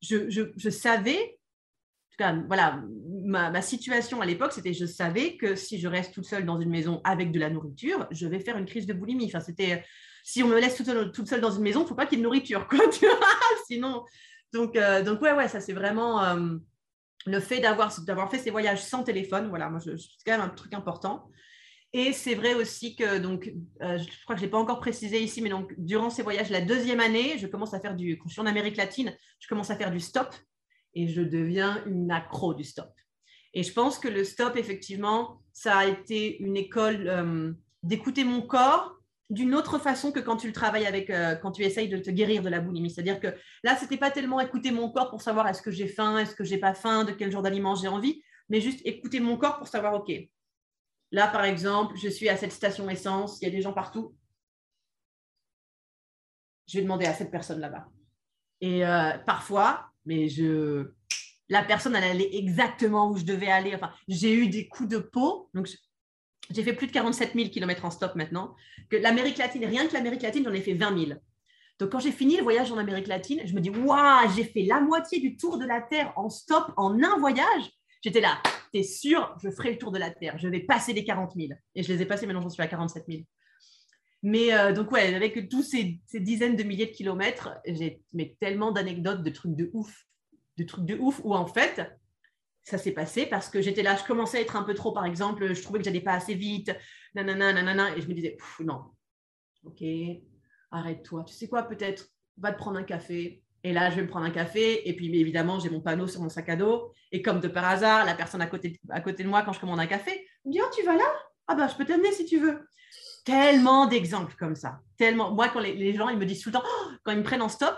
[0.00, 1.36] je, je, savais
[2.18, 2.82] voilà,
[3.26, 6.70] ma, situation à l'époque, c'était je savais que si je reste toute seule dans une
[6.70, 9.26] maison avec de la nourriture, je vais faire une crise de boulimie.
[9.26, 9.84] Enfin, c'était
[10.22, 12.20] si on me laisse toute seule, dans une maison, il ne faut pas qu'il y
[12.20, 12.80] ait de nourriture, quoi.
[13.66, 14.04] Sinon,
[14.52, 16.56] donc, euh, donc ouais, ouais, ça c'est vraiment euh,
[17.26, 19.48] le fait d'avoir fait ces voyages sans téléphone.
[19.48, 21.30] Voilà, moi, c'est quand même un truc important.
[21.92, 23.50] Et c'est vrai aussi que, donc,
[23.82, 26.50] euh, je crois que je n'ai pas encore précisé ici, mais donc, durant ces voyages,
[26.50, 29.48] la deuxième année, je commence à faire du, quand je suis en Amérique latine, je
[29.48, 30.34] commence à faire du stop
[30.94, 32.90] et je deviens une accro du stop.
[33.56, 37.52] Et je pense que le stop, effectivement, ça a été une école euh,
[37.82, 39.00] d'écouter mon corps
[39.30, 42.10] d'une autre façon que quand tu le travailles avec, euh, quand tu essayes de te
[42.10, 42.90] guérir de la boulimie.
[42.90, 43.28] C'est-à-dire que
[43.64, 46.44] là, c'était pas tellement écouter mon corps pour savoir est-ce que j'ai faim, est-ce que
[46.44, 49.68] j'ai pas faim, de quel genre d'aliment j'ai envie, mais juste écouter mon corps pour
[49.68, 50.12] savoir, OK,
[51.10, 54.14] là, par exemple, je suis à cette station essence, il y a des gens partout.
[56.68, 57.88] Je vais demander à cette personne là-bas.
[58.60, 60.90] Et euh, parfois, mais je
[61.48, 63.76] la personne allait exactement où je devais aller.
[64.08, 65.50] J'ai eu des coups de peau.
[66.50, 68.54] J'ai fait plus de 47 000 km en stop maintenant.
[68.90, 71.18] Que l'Amérique latine, rien que l'Amérique latine, j'en ai fait 20 000.
[71.78, 74.62] Donc quand j'ai fini le voyage en Amérique latine, je me dis waouh, j'ai fait
[74.62, 77.70] la moitié du tour de la Terre en stop en un voyage.
[78.02, 78.40] J'étais là,
[78.72, 80.38] t'es sûr, je ferai le tour de la Terre.
[80.38, 81.48] Je vais passer les 40 000.
[81.74, 83.22] Et je les ai passés, maintenant j'en suis à 47 000.
[84.22, 88.02] Mais euh, donc, ouais, avec tous ces, dizaines de milliers de kilomètres, j'ai
[88.40, 90.05] tellement d'anecdotes, de trucs de ouf,
[90.56, 91.82] de trucs de ouf où en fait,
[92.62, 95.04] ça s'est passé parce que j'étais là, je commençais à être un peu trop, par
[95.04, 96.74] exemple, je trouvais que j'allais pas assez vite,
[97.14, 98.82] nanana, nanana, et je me disais, non,
[99.64, 99.82] ok,
[100.70, 101.24] arrête-toi.
[101.24, 103.42] Tu sais quoi, peut-être, va te prendre un café.
[103.62, 104.88] Et là, je vais me prendre un café.
[104.88, 106.92] Et puis, évidemment, j'ai mon panneau sur mon sac à dos.
[107.10, 109.60] Et comme de par hasard, la personne à côté, à côté de moi, quand je
[109.60, 111.12] commande un café, dit, oh, tu vas là?
[111.48, 112.60] Ah ben, je peux t'amener si tu veux
[113.26, 114.80] tellement d'exemples comme ça.
[114.96, 115.32] Tellement.
[115.32, 117.42] Moi, quand les, gens ils me disent tout le temps, oh, quand ils me prennent
[117.42, 117.76] en stop,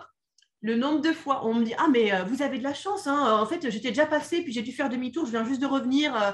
[0.60, 3.06] le nombre de fois on me dit Ah, mais euh, vous avez de la chance.
[3.06, 3.38] Hein.
[3.40, 6.14] En fait, j'étais déjà passé, puis j'ai dû faire demi-tour, je viens juste de revenir.
[6.20, 6.32] Euh,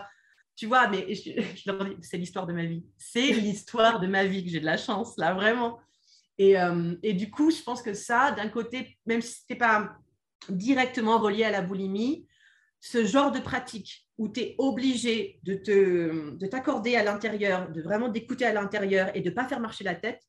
[0.57, 1.31] tu vois, mais je,
[1.67, 2.85] leur dis C'est l'histoire de ma vie.
[2.97, 5.79] C'est l'histoire de ma vie que j'ai de la chance, là, vraiment.
[6.39, 9.59] Et, euh, et du coup, je pense que ça, d'un côté, même si ce n'était
[9.59, 9.97] pas
[10.49, 12.27] directement relié à la boulimie,
[12.81, 17.81] ce genre de pratique où tu es obligé de, te, de t'accorder à l'intérieur, de
[17.83, 20.21] vraiment d'écouter à l'intérieur et de ne pas faire marcher la tête,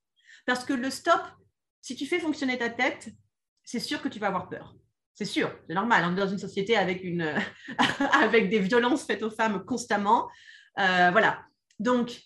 [0.45, 1.21] parce que le stop,
[1.81, 3.09] si tu fais fonctionner ta tête,
[3.65, 4.75] c'est sûr que tu vas avoir peur.
[5.15, 6.03] C'est sûr, c'est normal.
[6.07, 7.33] On est dans une société avec, une,
[8.21, 10.29] avec des violences faites aux femmes constamment.
[10.77, 11.45] Euh, voilà.
[11.79, 12.21] Donc,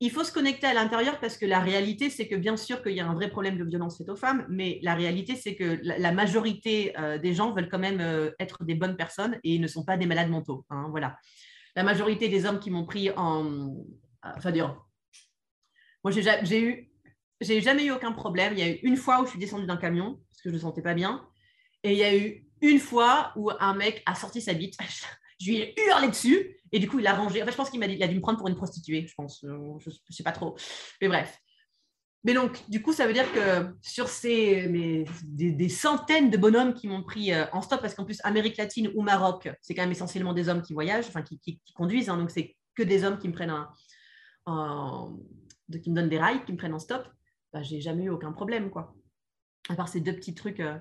[0.00, 2.92] il faut se connecter à l'intérieur parce que la réalité, c'est que bien sûr qu'il
[2.92, 5.80] y a un vrai problème de violence faite aux femmes, mais la réalité, c'est que
[5.82, 9.66] la, majorité euh, des gens veulent quand même euh, être des bonnes personnes et ne
[9.66, 10.64] sont pas des malades mentaux.
[10.70, 11.16] Hein, voilà.
[11.76, 13.76] La majorité des hommes qui m'ont pris en.
[14.22, 14.76] Enfin, dire,
[16.02, 16.90] moi, j'ai eu.
[17.40, 18.54] J'ai jamais eu aucun problème.
[18.54, 20.54] Il y a eu une fois où je suis descendue d'un camion parce que je
[20.54, 21.26] ne me sentais pas bien.
[21.82, 24.76] Et il y a eu une fois où un mec a sorti sa bite.
[25.40, 27.42] je lui ai hurlé dessus et du coup, il a rangé.
[27.42, 29.42] Enfin, je pense qu'il a, dû me prendre pour une prostituée, je pense.
[29.44, 30.56] Euh, je ne sais pas trop.
[31.00, 31.38] Mais bref.
[32.24, 36.86] Mais donc, du coup, ça veut dire que sur ces des, centaines de bonhommes qui
[36.88, 39.92] m'ont pris euh, en stop, parce qu'en plus, Amérique latine ou Maroc, c'est quand même
[39.92, 43.28] essentiellement des hommes qui voyagent, enfin qui, conduisent, hein, donc c'est que des hommes qui
[43.28, 43.54] me prennent
[45.82, 47.06] qui me donnent des rails, qui me prennent en stop.
[47.52, 48.94] Bah, j'ai jamais eu aucun problème, quoi.
[49.68, 50.60] À part ces deux petits trucs.
[50.60, 50.78] Euh,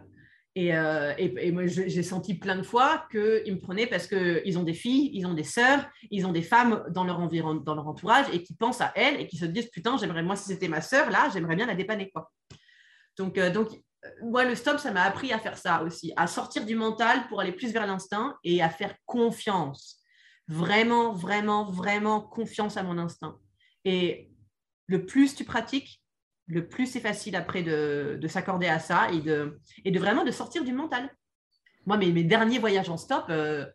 [0.58, 4.74] euh, et, moi, j'ai senti plein de fois qu'ils me prenaient parce qu'ils ont des
[4.74, 8.26] filles, ils ont des sœurs, ils ont des femmes dans leur, environ, dans leur entourage
[8.34, 10.82] et qui pensent à elles et qui se disent Putain, j'aimerais, moi, si c'était ma
[10.82, 12.10] sœur, là, j'aimerais bien la dépanner.
[12.10, 12.32] Quoi.
[13.18, 13.70] Donc, euh, donc,
[14.24, 17.40] moi, le stop, ça m'a appris à faire ça aussi, à sortir du mental pour
[17.40, 20.02] aller plus vers l'instinct et à faire confiance.
[20.48, 23.38] Vraiment, vraiment, vraiment confiance à mon instinct.
[23.86, 24.32] Et
[24.88, 26.02] le plus tu pratiques,
[26.48, 30.74] le plus c'est facile après de, s'accorder à ça et de, vraiment de sortir du
[30.74, 31.10] mental.
[31.86, 33.66] Moi, mes, derniers voyages en stop, euh,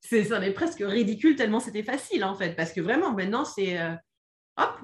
[0.00, 3.94] c'est, ça presque ridicule tellement c'était facile en fait, parce que vraiment maintenant c'est euh,
[4.56, 4.78] hop,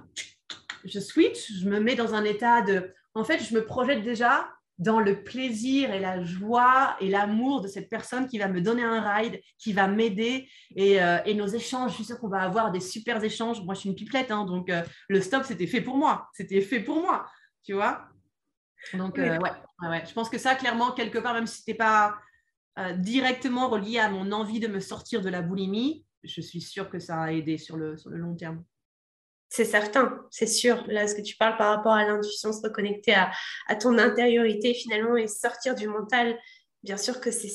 [0.84, 4.49] je switch, je me mets dans un état de, en fait, je me projette déjà
[4.78, 8.82] dans le plaisir et la joie et l'amour de cette personne qui va me donner
[8.82, 12.72] un ride, qui va m'aider et, euh, nos échanges, je suis sûre qu'on va avoir
[12.72, 13.64] des super échanges.
[13.64, 14.70] Moi, je suis une pipelette, hein, donc
[15.09, 16.28] le stop, c'était fait pour moi.
[16.34, 17.24] C'était fait pour moi
[17.66, 18.08] tu vois?
[18.94, 19.50] Donc, euh, ouais,
[19.88, 22.16] ouais, je pense que ça, clairement, quelque part, même si ce n'était pas
[22.78, 26.88] euh, directement relié à mon envie de me sortir de la boulimie, je suis sûre
[26.88, 28.64] que ça a aidé sur le, sur le long terme.
[29.48, 30.84] C'est certain, c'est sûr.
[30.86, 33.32] Là, ce que tu parles par rapport à l'intuition, se reconnecter à,
[33.68, 36.38] à, ton intériorité finalement et sortir du mental,
[36.82, 37.52] bien sûr que c'est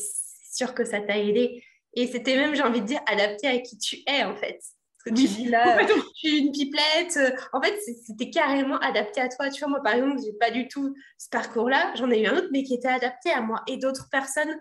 [0.52, 1.64] sûr que ça t'a aidé.
[1.94, 4.62] Et c'était même, j'ai envie de dire, adapté à qui tu es en fait
[5.04, 7.20] que tu dis là, je suis une pipelette.
[7.54, 9.50] En fait, c'était carrément adapté à toi.
[9.50, 11.94] Tu vois, moi, par exemple, j'ai pas du tout ce parcours-là.
[11.96, 13.62] J'en ai eu un autre, mais qui était adapté à moi.
[13.68, 14.58] Et d'autres personnes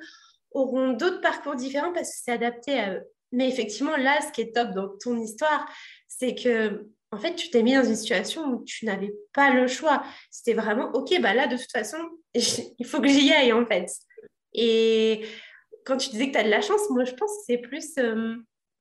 [0.53, 3.03] auront d'autres parcours différents parce que c'est adapté à eux.
[3.32, 5.68] Mais effectivement, là, ce qui est top dans ton histoire,
[6.09, 9.68] c'est que, en fait, tu t'es mis dans une situation où tu n'avais pas le
[9.68, 10.03] choix.
[10.30, 11.99] C'était vraiment, OK, bah là, de toute façon,
[12.34, 13.91] il faut que j'y aille, en fait.
[14.53, 15.24] Et
[15.84, 17.97] quand tu disais que tu as de la chance, moi, je pense que c'est plus...
[17.99, 18.36] Euh,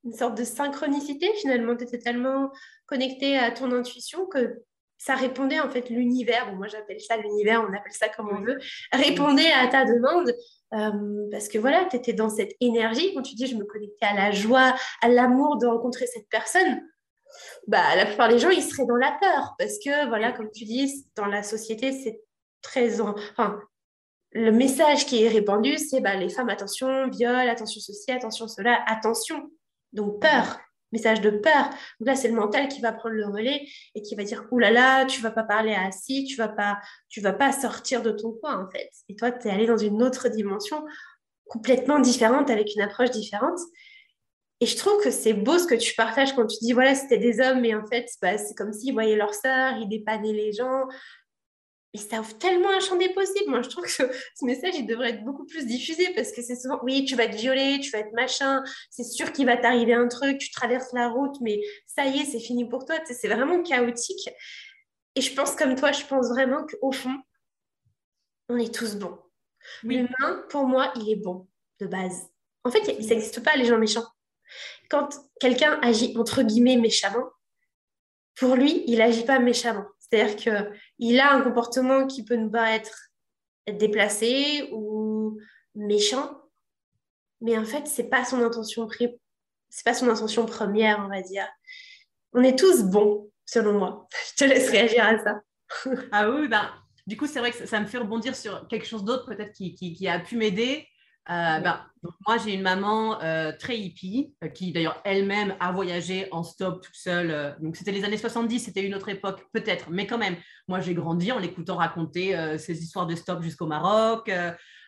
[0.05, 1.75] une sorte de synchronicité finalement.
[1.75, 2.51] Tu étais tellement
[2.85, 4.63] connecté à ton intuition que
[4.97, 8.59] ça répondait en fait l'univers, moi j'appelle ça l'univers, on appelle ça comme on veut,
[8.91, 10.33] répondait à ta demande.
[10.73, 14.05] Euh, parce que voilà, tu étais dans cette énergie, quand tu dis je me connectais
[14.05, 16.81] à la joie, à l'amour de rencontrer cette personne,
[17.67, 19.55] bah, la plupart des gens ils seraient dans la peur.
[19.57, 22.21] Parce que voilà, comme tu dis, dans la société c'est
[22.61, 22.99] très...
[22.99, 23.59] Enfin,
[24.31, 28.83] le message qui est répandu, c'est bah, les femmes, attention, viol, attention ceci, attention cela,
[28.85, 29.49] attention.
[29.93, 30.59] Donc peur,
[30.91, 31.69] message de peur.
[31.99, 34.71] Là, c'est le mental qui va prendre le relais et qui va dire Ouh là
[34.71, 36.79] là, tu vas pas parler à assis, tu vas pas,
[37.09, 38.89] tu vas pas sortir de ton coin en fait.
[39.07, 40.83] Et toi, tu es allé dans une autre dimension
[41.45, 43.59] complètement différente, avec une approche différente.
[44.61, 47.17] Et je trouve que c'est beau ce que tu partages quand tu dis voilà, c'était
[47.17, 50.51] des hommes, mais en fait, bah, c'est comme s'ils voyaient leur sœur, ils dépannaient les
[50.51, 50.83] gens,
[51.93, 53.49] mais ça ouvre tellement un champ des possibles.
[53.49, 54.03] Moi, je trouve que ce,
[54.43, 57.35] message, il devrait être beaucoup plus diffusé parce que c'est souvent, oui, tu vas être
[57.35, 61.09] violé, tu vas être machin, c'est sûr qu'il va t'arriver un truc, tu traverses la
[61.09, 62.95] route, mais ça y est, c'est fini pour toi.
[63.05, 64.29] c'est vraiment chaotique.
[65.15, 67.15] Et je pense comme toi, je pense vraiment qu'au fond,
[68.49, 69.17] on est tous bons.
[69.83, 71.47] L'humain, pour moi, il est bon
[71.79, 72.27] de base.
[72.63, 74.05] En fait, il n'existe pas les gens méchants.
[74.89, 75.09] Quand
[75.39, 77.29] quelqu'un agit entre guillemets méchamment,
[78.35, 79.85] pour lui, il n'agit pas méchamment.
[80.11, 83.09] C'est-à-dire qu'il a un comportement qui peut nous paraître
[83.67, 85.37] déplacé ou
[85.75, 86.41] méchant,
[87.41, 88.87] mais en fait, c'est pas son intention
[89.69, 91.47] c'est pas son intention première, on va dire.
[92.33, 94.07] On est tous bons, selon moi.
[94.31, 95.41] Je te laisse réagir à ça.
[96.11, 96.69] ah oui, ben,
[97.05, 99.75] du coup, c'est vrai que ça, me fait rebondir sur quelque chose d'autre peut-être qui,
[99.75, 100.87] qui, a pu m'aider.
[101.29, 101.79] Euh, ben,
[102.25, 106.81] moi, j'ai une maman euh, très hippie, euh, qui d'ailleurs elle-même a voyagé en stop
[106.81, 107.55] toute seule.
[107.61, 110.37] donc, c'était les années 70, c'était une autre époque, peut-être, mais quand même.
[110.67, 114.31] Moi, j'ai grandi en l'écoutant raconter ces histoires de stop jusqu'au Maroc.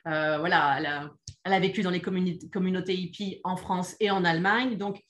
[0.06, 1.12] voilà, elle a,
[1.44, 4.78] elle a, vécu dans les communautés hippies en France et en Allemagne.
[4.78, 5.02] Donc,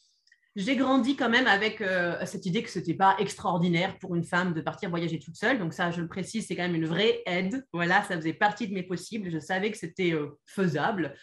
[0.56, 1.82] j'ai grandi quand même avec
[2.26, 5.60] cette idée que ce n'était pas extraordinaire pour une femme de partir voyager toute seule.
[5.60, 7.66] Donc ça, je le précise, c'est quand même une vraie aide.
[7.72, 9.32] Voilà, ça faisait partie de mes possibles.
[9.32, 10.14] Je savais que c'était
[10.46, 11.16] faisable.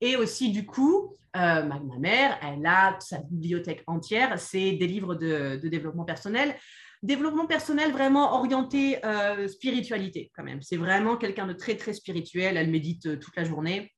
[0.00, 5.14] Et aussi, du coup, euh, ma, mère, elle a sa bibliothèque entière, c'est des livres
[5.14, 6.54] de, développement personnel.
[7.02, 10.62] Développement personnel vraiment orienté euh, spiritualité quand même.
[10.62, 12.56] C'est vraiment quelqu'un de très, très spirituel.
[12.56, 13.92] Elle médite euh, toute la journée.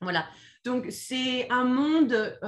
[0.00, 0.28] Voilà.
[0.68, 2.38] Donc, c'est un monde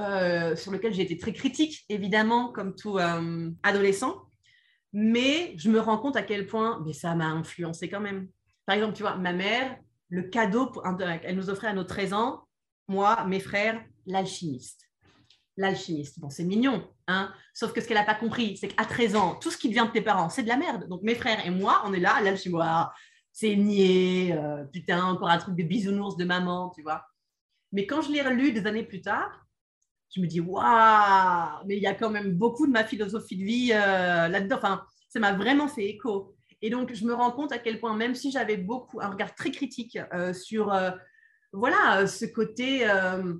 [0.55, 2.99] sur lequel j'ai été très critique, évidemment, comme tout
[3.63, 4.15] adolescent.
[4.93, 8.27] Mais je me rends compte à quel point mais ça m'a influencé quand même.
[8.67, 9.75] Par exemple, tu vois, ma mère,
[10.09, 10.71] le cadeau,
[11.23, 12.43] elle nous offrait à nos 13 ans,
[12.87, 14.81] moi, mes frères, l'alchimiste.
[15.57, 19.15] L'alchimiste, bon, c'est mignon, hein sauf que ce qu'elle n'a pas compris, c'est qu'à 13
[19.15, 20.87] ans, tout ce qui vient de tes parents, c'est de la merde.
[20.87, 22.63] Donc mes frères et moi, on est là, l'alchimiste,
[23.31, 27.05] c'est nier, euh, putain, encore un truc de bisounours de maman, tu vois.
[27.71, 29.45] Mais quand je l'ai relu des années plus tard,
[30.13, 33.43] je me dis, waouh, mais il y a quand même beaucoup de ma philosophie de
[33.43, 34.57] vie euh, là-dedans.
[34.57, 36.35] Enfin, ça m'a vraiment fait écho.
[36.61, 39.33] Et donc, je me rends compte à quel point, même si j'avais beaucoup un regard
[39.33, 40.73] très critique euh, sur
[41.53, 42.89] voilà, ce côté.
[42.89, 43.33] Euh,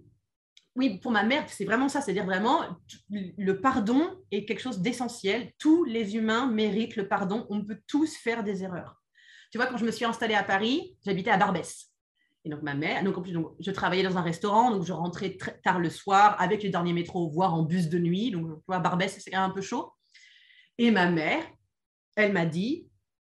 [0.75, 2.63] oui, pour ma mère, c'est vraiment ça, c'est-à-dire vraiment,
[3.09, 5.51] le pardon est quelque chose d'essentiel.
[5.57, 7.45] Tous les humains méritent le pardon.
[7.49, 9.01] On peut tous faire des erreurs.
[9.51, 11.90] Tu vois, quand je me suis installée à Paris, j'habitais à Barbès.
[12.43, 13.15] Et donc, ma mère, donc,
[13.59, 16.93] je travaillais dans un restaurant, donc je rentrais très tard le soir avec les derniers
[16.93, 18.31] métros, voire en bus de nuit.
[18.31, 19.93] Donc, tu vois, Barbès, c'est quand même un peu chaud.
[20.79, 21.43] Et ma mère,
[22.15, 22.87] elle m'a dit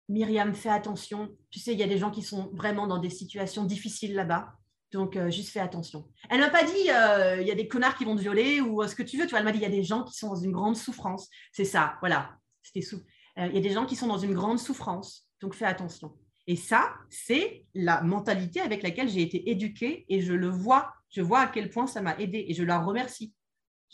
[0.09, 1.35] Myriam, fais attention.
[1.49, 4.53] Tu sais, il y a des gens qui sont vraiment dans des situations difficiles là-bas.
[4.91, 6.07] Donc, euh, juste fais attention.
[6.29, 8.81] Elle m'a pas dit, euh, il y a des connards qui vont te violer ou
[8.81, 9.25] euh, ce que tu veux.
[9.25, 10.77] Tu vois, elle m'a dit, il y a des gens qui sont dans une grande
[10.77, 11.29] souffrance.
[11.51, 12.37] C'est ça, voilà.
[12.63, 13.01] C'était sous.
[13.37, 15.29] Il y a des gens qui sont dans une grande souffrance.
[15.41, 16.17] Donc, fais attention.
[16.47, 20.93] Et ça, c'est la mentalité avec laquelle j'ai été éduquée et je le vois.
[21.09, 23.33] Je vois à quel point ça m'a aidé et je la remercie.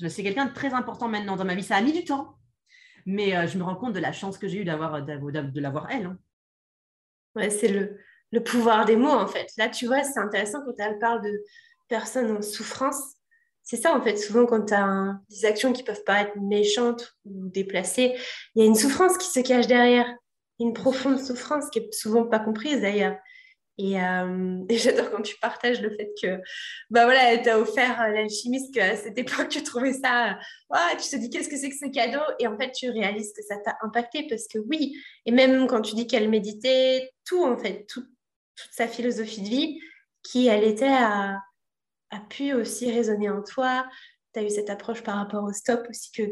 [0.07, 1.63] C'est quelqu'un de très important maintenant dans ma vie.
[1.63, 2.37] Ça a mis du temps,
[3.05, 6.05] mais je me rends compte de la chance que j'ai eue d'avoir de l'avoir elle.
[6.05, 6.17] Hein.
[7.35, 7.67] Ouais, c'est
[8.31, 9.47] le pouvoir des mots, en fait.
[9.57, 11.43] Là, tu vois, c'est intéressant quand elle parle de
[11.87, 13.15] personnes en souffrance.
[13.61, 17.47] C'est ça, en fait, souvent quand tu as des actions qui peuvent paraître méchantes ou
[17.47, 18.15] déplacées,
[18.55, 20.13] il y a une souffrance qui se cache derrière,
[20.59, 23.17] une profonde souffrance qui est souvent pas comprise d'ailleurs.
[23.77, 26.37] Et, euh, j'adore quand tu partages le fait que,
[26.89, 30.37] bah voilà, elle t'a offert euh, l'alchimiste, qu'à cette époque, tu trouvais ça,
[30.69, 33.33] ouais, tu te dis qu'est-ce que c'est que ce cadeau, et en fait, tu réalises
[33.33, 34.95] que ça t'a impacté parce que oui,
[35.25, 38.05] et même quand tu dis qu'elle méditait, tout en fait, tout,
[38.55, 39.79] toute sa philosophie de vie
[40.23, 41.39] qui, elle était, a,
[42.29, 43.87] pu aussi résonner en toi.
[44.33, 46.23] Tu as eu cette approche par rapport au stop aussi que,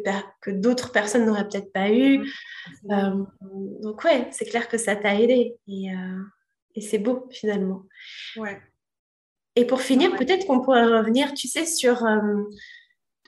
[0.41, 2.27] que d'autres personnes n'auraient peut-être pas eu.
[2.89, 3.23] Euh,
[3.81, 5.55] donc, ouais, c'est clair que ça t'a aidé.
[5.67, 6.23] Et, euh,
[6.75, 7.83] et c'est beau, finalement.
[8.37, 8.59] Ouais.
[9.55, 12.05] Et pour finir, peut-être qu'on pourrait revenir, tu sais, sur.
[12.05, 12.43] Euh,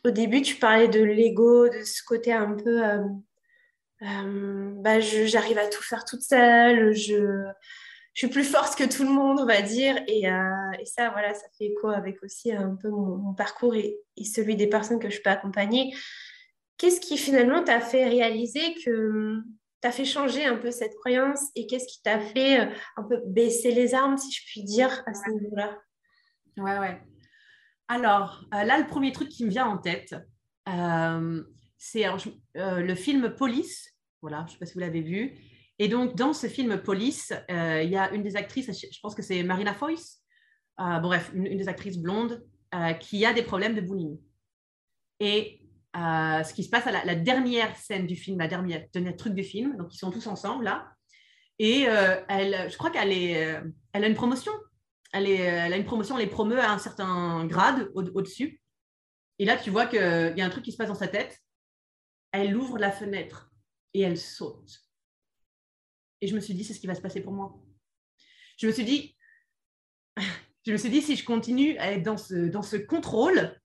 [0.06, 2.82] au début, tu parlais de l'ego, de ce côté un peu.
[4.02, 7.46] bah, j'arrive à tout faire toute seule, je,
[8.14, 9.96] je suis plus forte que tout le monde, on va dire.
[10.08, 10.42] Et, euh,
[10.86, 15.00] ça, voilà, ça fait écho avec aussi un peu mon, parcours et, celui des personnes
[15.00, 15.94] que je peux accompagner.
[16.78, 19.42] Qu'est-ce qui finalement t'a fait réaliser que
[19.82, 23.22] t'a fait changer un peu cette croyance et qu'est-ce qui t'a fait euh, un peu
[23.26, 25.78] baisser les armes, si je puis dire, à ce niveau-là?
[26.58, 27.02] Ouais, ouais.
[27.88, 30.16] Alors, euh, là, le premier truc qui me vient en tête,
[31.78, 32.06] c'est
[32.54, 33.90] le film Police.
[34.22, 35.36] Voilà, je ne sais pas si vous l'avez vu.
[35.84, 39.14] Et donc, dans ce film Police, euh, il y a une des actrices, je pense
[39.14, 40.24] que c'est Marina Foïs,
[40.80, 42.42] euh, bref, une, des actrices blondes,
[42.74, 44.22] euh, qui a des problèmes de boulimie.
[45.20, 45.60] Et
[45.94, 49.76] ce qui se passe à la, dernière scène du film, la dernière, truc du film,
[49.76, 50.90] donc ils sont tous ensemble là,
[51.60, 53.62] et elle, je crois qu'elle est,
[53.92, 54.54] elle a une promotion.
[55.12, 58.62] Elle, est, elle, a une promotion, elle est promeut à un certain grade au-dessus.
[59.38, 61.38] et là, tu vois qu'il y a un truc qui se passe dans sa tête.
[62.32, 63.52] Elle ouvre la fenêtre
[63.94, 64.83] et elle saute.
[66.24, 67.54] Et je me suis dit, c'est ce qui va se passer pour moi.
[68.58, 69.18] Je me suis dit,
[70.66, 73.60] je me suis dit, si je continue à être dans ce, dans ce contrôle,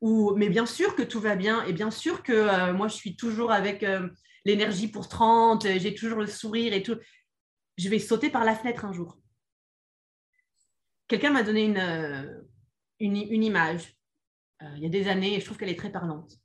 [0.00, 2.94] où, mais bien sûr que tout va bien, et bien sûr que euh, moi, je
[2.94, 4.08] suis toujours avec euh,
[4.46, 6.96] l'énergie pour 30, j'ai toujours le sourire et tout,
[7.76, 9.18] je vais sauter par la fenêtre un jour.
[11.08, 12.40] Quelqu'un m'a donné une, euh,
[13.00, 13.94] une, une image
[14.76, 16.38] il y a des années, et je trouve qu'elle est très parlante.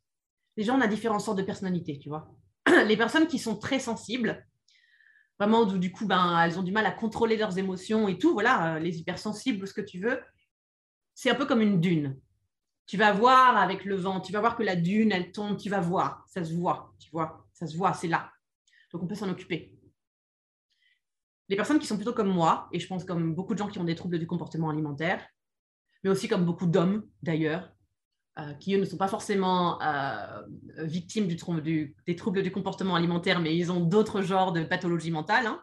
[0.58, 2.36] Gens, on a différentes sortes de personnalités, tu vois.
[2.88, 4.46] Les personnes qui sont très sensibles,
[5.40, 8.76] vraiment du coup ben, elles ont du mal à contrôler leurs émotions et tout, voilà,
[8.76, 10.22] euh, les hypersensibles ou ce que tu veux,
[11.14, 12.20] c'est un peu comme une dune.
[12.86, 15.70] Tu vas voir avec le vent, tu vas voir que la dune, elle tombe, tu
[15.70, 18.32] vas voir, ça se voit, tu vois, ça se voit, c'est là.
[18.92, 19.74] Donc on peut s'en occuper.
[21.50, 23.80] les personnes qui sont plutôt comme moi, et je pense comme beaucoup de gens qui
[23.80, 25.26] ont des troubles du comportement alimentaire,
[26.04, 27.72] mais aussi comme beaucoup d'hommes d'ailleurs,
[28.40, 30.42] euh, qui eux ne sont pas forcément euh,
[30.80, 35.48] victimes du, des troubles du comportement alimentaire, mais ils ont d'autres genres de pathologies mentales.
[35.48, 35.60] Hein.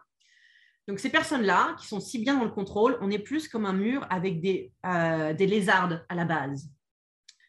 [0.87, 3.73] Donc ces personnes-là, qui sont si bien dans le contrôle, on est plus comme un
[3.73, 6.69] mur avec des, euh, des lézardes à la base.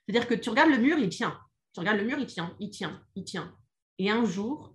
[0.07, 1.37] C'est-à-dire que tu regardes le mur, il tient.
[1.73, 3.53] Tu regardes le mur, il tient, il tient, il tient.
[3.99, 4.75] Et un jour,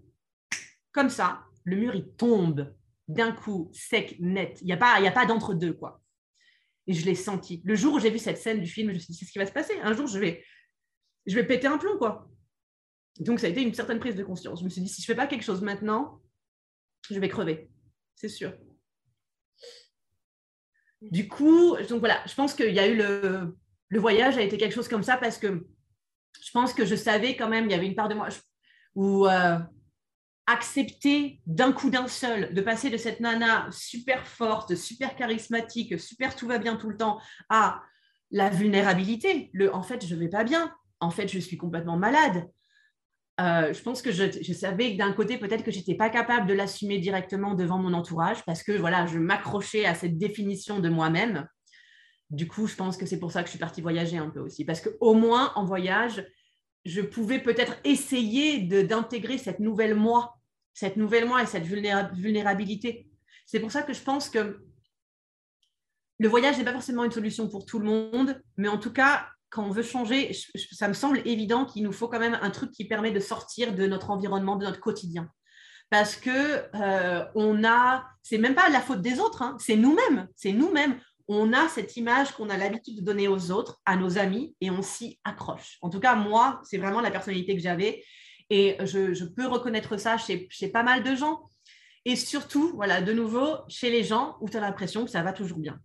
[0.91, 2.73] comme ça, le mur, il tombe
[3.07, 4.59] d'un coup, sec, net.
[4.61, 6.00] Il n'y a pas, a pas d'entre-deux, quoi.
[6.91, 7.61] Et je l'ai senti.
[7.63, 9.31] Le jour où j'ai vu cette scène du film, je me suis dit, c'est ce
[9.31, 9.73] qui va se passer.
[9.81, 10.43] Un jour, je vais,
[11.25, 12.29] je vais péter un plomb, quoi.
[13.21, 14.59] Donc, ça a été une certaine prise de conscience.
[14.59, 16.21] Je me suis dit, si je ne fais pas quelque chose maintenant,
[17.09, 17.69] je vais crever.
[18.15, 18.53] C'est sûr.
[21.01, 23.55] Du coup, donc voilà, je pense qu'il y a eu le,
[23.97, 25.65] voyage a été quelque chose comme ça parce que
[26.43, 28.27] je pense que je savais quand même, il y avait une part de moi
[28.95, 29.57] où euh,
[30.47, 36.35] accepter d'un coup d'un seul de passer de cette nana super forte, super charismatique, super
[36.35, 37.19] tout va bien tout le temps
[37.49, 37.81] à
[38.31, 42.49] la vulnérabilité, le en fait je vais pas bien, en fait je suis complètement malade.
[43.39, 46.53] Euh, je pense que je, je savais d'un côté peut-être que j'étais pas capable de
[46.53, 51.47] l'assumer directement devant mon entourage parce que voilà je m'accrochais à cette définition de moi-même.
[52.29, 54.39] Du coup, je pense que c'est pour ça que je suis partie voyager un peu
[54.39, 56.25] aussi parce que au moins en voyage,
[56.85, 60.41] je pouvais peut-être essayer d'intégrer cette nouvelle moi
[60.73, 63.07] cette nouvelle moi et cette vulnérabilité.
[63.45, 64.63] C'est pour ça que je pense que
[66.19, 69.27] le voyage n'est pas forcément une solution pour tout le monde, mais en tout cas,
[69.49, 70.31] quand on veut changer,
[70.71, 73.73] ça me semble évident qu'il nous faut quand même un truc qui permet de sortir
[73.73, 75.29] de notre environnement, de notre quotidien.
[75.89, 80.27] Parce que euh, on a, c'est même pas la faute des autres, hein, c'est nous-mêmes,
[80.37, 80.97] c'est nous-mêmes.
[81.33, 84.69] On a cette image qu'on a l'habitude de donner aux autres, à nos amis, et
[84.69, 85.77] on s'y accroche.
[85.81, 88.03] En tout cas, moi, c'est vraiment la personnalité que j'avais.
[88.49, 91.39] Et je, peux reconnaître ça chez, pas mal de gens.
[92.03, 95.31] Et surtout, voilà, de nouveau, chez les gens où tu as l'impression que ça va
[95.31, 95.79] toujours bien.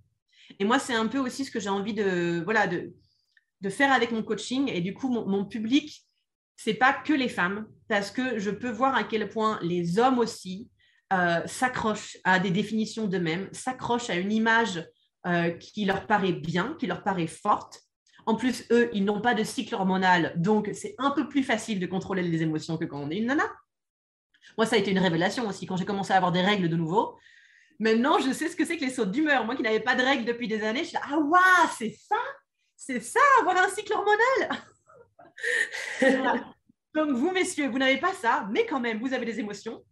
[0.58, 2.92] Et moi, c'est un peu aussi ce que j'ai envie de, voilà, de,
[3.70, 4.68] faire avec mon coaching.
[4.68, 6.02] Et du coup, mon, mon public,
[6.56, 10.18] c'est pas que les femmes, parce que je peux voir à quel point les hommes
[10.18, 10.68] aussi
[11.12, 14.84] euh, s'accrochent à des définitions d'eux-mêmes, s'accrochent à une image
[15.26, 17.82] euh, qui leur paraît bien, qui leur paraît forte,
[18.26, 21.78] en plus, eux, ils n'ont pas de cycle hormonal, donc c'est un peu plus facile
[21.78, 23.44] de contrôler les émotions que quand on est une nana.
[24.58, 26.76] Moi, ça a été une révélation aussi quand j'ai commencé à avoir des règles de
[26.76, 27.16] nouveau.
[27.78, 29.44] Maintenant, je sais ce que c'est que les sautes d'humeur.
[29.44, 32.16] Moi qui n'avais pas de règles depuis des années, je suis ah waouh, c'est ça,
[32.76, 34.62] c'est ça, avoir un cycle hormonal.
[36.94, 39.84] Donc vous, messieurs, vous n'avez pas ça, mais quand même, vous avez des émotions.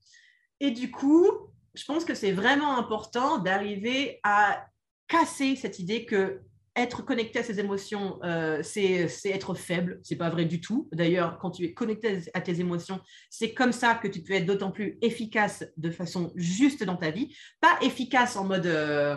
[0.58, 1.28] Et du coup,
[1.74, 4.66] je pense que c'est vraiment important d'arriver à
[5.08, 6.40] casser cette idée que
[6.76, 10.00] être connecté à ses émotions, euh, c'est être faible.
[10.02, 10.88] C'est pas vrai du tout.
[10.92, 13.00] D'ailleurs, quand tu es connecté à tes émotions,
[13.30, 17.10] c'est comme ça que tu peux être d'autant plus efficace de façon juste dans ta
[17.10, 17.34] vie.
[17.60, 19.16] Pas efficace en mode euh,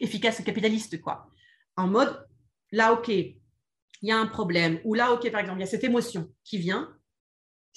[0.00, 1.28] efficace capitaliste, quoi.
[1.76, 2.26] En mode,
[2.72, 3.36] là, OK, il
[4.02, 4.80] y a un problème.
[4.84, 6.94] Ou là, OK, par exemple, il y a cette émotion qui vient.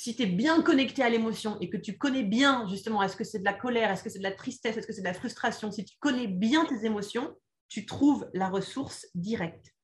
[0.01, 3.23] Si tu es bien connecté à l'émotion et que tu connais bien, justement, est-ce que
[3.23, 5.13] c'est de la colère, est-ce que c'est de la tristesse, est-ce que c'est de la
[5.13, 7.37] frustration, si tu connais bien tes émotions,
[7.69, 9.75] tu trouves la ressource directe.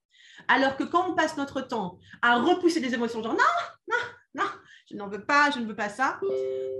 [0.47, 3.43] Alors que quand on passe notre temps à repousser des émotions, genre non,
[3.87, 3.97] non,
[4.33, 4.49] non,
[4.89, 6.19] je n'en veux pas, je ne veux pas ça,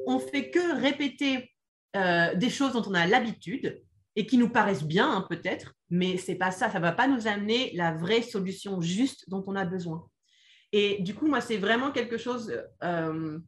[0.08, 1.54] on fait que répéter
[1.96, 3.84] euh, des choses dont on a l'habitude
[4.16, 7.28] et qui nous paraissent bien hein, peut-être, mais c'est pas ça, ça va pas nous
[7.28, 10.10] amener la vraie solution juste dont on a besoin.
[10.72, 13.40] Et du coup, moi, c'est vraiment quelque chose euh,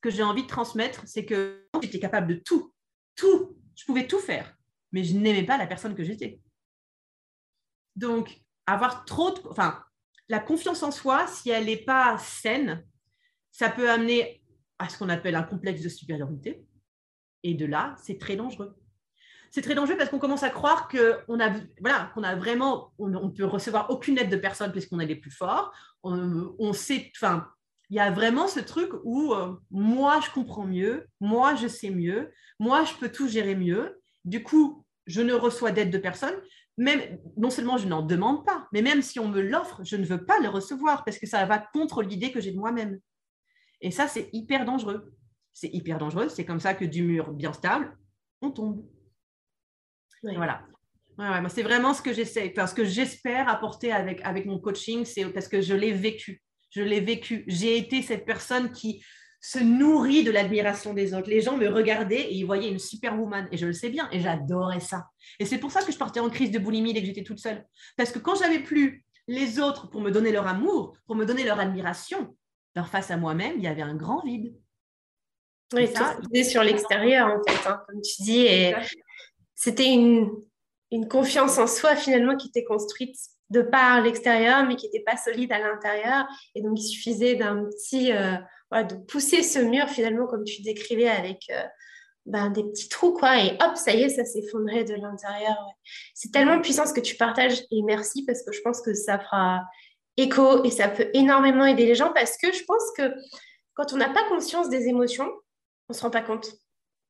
[0.00, 2.72] que j'ai envie de transmettre, c'est que j'étais capable de tout,
[3.16, 4.56] tout, je pouvais tout faire,
[4.92, 6.40] mais je n'aimais pas la personne que j'étais.
[7.96, 9.40] Donc, avoir trop de...
[9.48, 9.82] Enfin,
[10.28, 12.84] la confiance en soi, si elle n'est pas saine,
[13.50, 14.42] ça peut amener
[14.78, 16.64] à ce qu'on appelle un complexe de supériorité.
[17.42, 18.76] Et de là, c'est très dangereux.
[19.50, 23.28] C'est très dangereux parce qu'on commence à croire qu'on a, voilà, a vraiment, on, ne
[23.28, 25.72] peut recevoir aucune aide de personne puisqu'on est les plus forts.
[26.02, 27.46] On, sait, enfin,
[27.90, 31.90] il y a vraiment ce truc où euh, moi, je comprends mieux, moi, je sais
[31.90, 34.00] mieux, moi, je peux tout gérer mieux.
[34.24, 36.34] Du coup, je ne reçois d'aide de personne
[36.78, 40.04] même, non seulement je n'en demande pas, mais même si on me l'offre, je ne
[40.04, 43.00] veux pas le recevoir parce que ça va contre l'idée que j'ai de moi-même.
[43.80, 45.12] Et ça, c'est hyper dangereux.
[45.52, 46.28] C'est hyper dangereux.
[46.28, 47.96] C'est comme ça que du mur bien stable,
[48.40, 48.86] on tombe.
[50.22, 50.62] Voilà.
[51.48, 55.48] c'est vraiment ce que j'essaie, ce que j'espère apporter avec, avec mon coaching, c'est parce
[55.48, 56.42] que je l'ai vécu.
[56.70, 57.44] Je l'ai vécu.
[57.46, 59.02] J'ai été cette personne qui
[59.40, 61.30] se nourrit de l'admiration des autres.
[61.30, 63.48] Les gens me regardaient et ils voyaient une superwoman.
[63.52, 64.08] Et je le sais bien.
[64.12, 65.06] Et j'adorais ça.
[65.38, 67.38] Et c'est pour ça que je partais en crise de boulimie dès que j'étais toute
[67.38, 67.64] seule.
[67.96, 71.44] Parce que quand j'avais plus les autres pour me donner leur amour, pour me donner
[71.44, 72.36] leur admiration,
[72.74, 74.54] ben, face à moi-même, il y avait un grand vide.
[75.74, 78.40] Oui, ça, sur l'extérieur, en fait, hein, comme tu dis.
[78.40, 78.74] Et
[79.58, 80.30] c'était une,
[80.92, 83.16] une confiance en soi finalement qui était construite
[83.50, 86.26] de par l'extérieur, mais qui n'était pas solide à l'intérieur.
[86.54, 88.36] Et donc, il suffisait d'un petit, euh,
[88.70, 91.64] voilà, de pousser ce mur finalement, comme tu décrivais, avec euh,
[92.24, 93.42] ben, des petits trous, quoi.
[93.42, 95.56] Et hop, ça y est, ça s'effondrait de l'intérieur.
[96.14, 97.60] C'est tellement puissant ce que tu partages.
[97.72, 99.62] Et merci parce que je pense que ça fera
[100.16, 103.12] écho et ça peut énormément aider les gens parce que je pense que
[103.74, 105.28] quand on n'a pas conscience des émotions,
[105.88, 106.52] on ne se rend pas compte.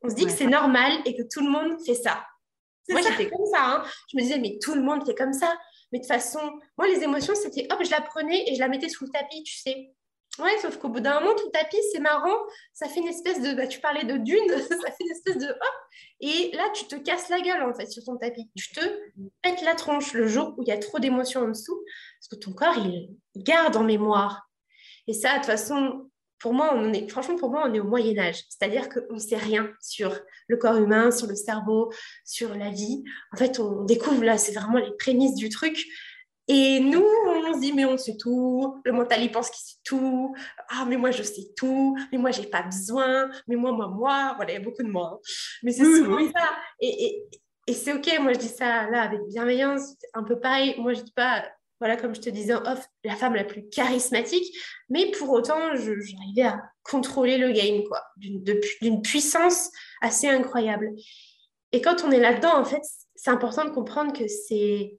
[0.00, 2.24] On se dit que c'est normal et que tout le monde fait ça.
[2.90, 3.60] Moi, j'étais comme ça.
[3.60, 3.84] Hein.
[4.12, 5.56] Je me disais, mais tout le monde fait comme ça.
[5.92, 6.40] Mais de toute façon,
[6.76, 9.42] moi, les émotions, c'était hop, je la prenais et je la mettais sous le tapis,
[9.42, 9.92] tu sais.
[10.38, 12.36] Ouais, sauf qu'au bout d'un moment, tout le tapis, c'est marrant.
[12.72, 13.54] Ça fait une espèce de.
[13.54, 15.74] Bah, tu parlais de dune, ça fait une espèce de hop.
[16.20, 18.48] Et là, tu te casses la gueule, en fait, sur ton tapis.
[18.56, 18.80] Tu te
[19.42, 21.82] pètes la tronche le jour où il y a trop d'émotions en dessous.
[22.20, 24.48] Parce que ton corps, il garde en mémoire.
[25.08, 26.07] Et ça, de toute façon,
[26.40, 28.44] pour moi, on est, franchement, pour moi, on est au Moyen Âge.
[28.48, 31.92] C'est-à-dire qu'on ne sait rien sur le corps humain, sur le cerveau,
[32.24, 33.02] sur la vie.
[33.32, 35.84] En fait, on découvre là, c'est vraiment les prémices du truc.
[36.50, 38.80] Et nous, on se dit, mais on sait tout.
[38.84, 40.34] Le mental, il pense qu'il sait tout.
[40.70, 41.96] Ah, mais moi, je sais tout.
[42.10, 43.28] Mais moi, j'ai pas besoin.
[43.46, 44.32] Mais moi, moi, moi.
[44.36, 45.12] Voilà, il y a beaucoup de moi.
[45.14, 45.18] Hein.
[45.62, 46.48] Mais c'est souvent ça.
[46.80, 47.28] Et, et,
[47.66, 48.08] et c'est OK.
[48.20, 49.94] Moi, je dis ça là avec bienveillance.
[50.14, 50.74] Un peu pareil.
[50.78, 51.44] Moi, je dis pas,
[51.80, 54.54] voilà, comme je te disais off, la femme la plus charismatique,
[54.88, 59.70] mais pour autant, j'arrivais à contrôler le game, quoi, d'une puissance
[60.00, 60.90] assez incroyable.
[61.72, 62.82] Et quand on est là-dedans, en fait,
[63.14, 64.98] c'est important de comprendre que c'est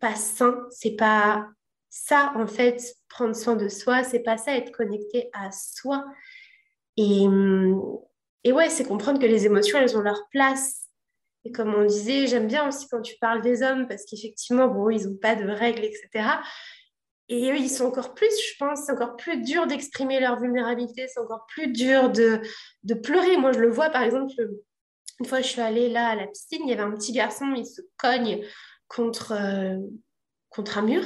[0.00, 1.48] pas sain, c'est pas
[1.88, 6.04] ça, en fait, prendre soin de soi, c'est pas ça, être connecté à soi.
[6.96, 7.24] Et,
[8.44, 10.81] et ouais, c'est comprendre que les émotions, elles ont leur place
[11.44, 14.90] et comme on disait, j'aime bien aussi quand tu parles des hommes parce qu'effectivement, bon,
[14.90, 16.28] ils n'ont pas de règles, etc.
[17.28, 21.08] Et eux, ils sont encore plus, je pense, c'est encore plus dur d'exprimer leur vulnérabilité,
[21.08, 22.40] c'est encore plus dur de,
[22.84, 23.36] de, pleurer.
[23.36, 24.34] Moi, je le vois, par exemple,
[25.18, 27.52] une fois, je suis allée là à la piscine, il y avait un petit garçon,
[27.56, 28.44] il se cogne
[28.88, 29.78] contre, euh,
[30.50, 31.02] contre un mur.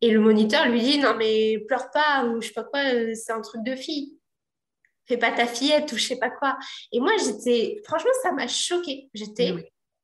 [0.00, 3.14] Et le moniteur lui dit, non, mais pleure pas, ou je sais pas quoi, euh,
[3.14, 4.18] c'est un truc de fille
[5.06, 6.56] fais pas ta fillette ou je sais pas quoi.
[6.92, 9.10] Et moi, j'étais, franchement, ça m'a choquée.
[9.12, 9.52] J'étais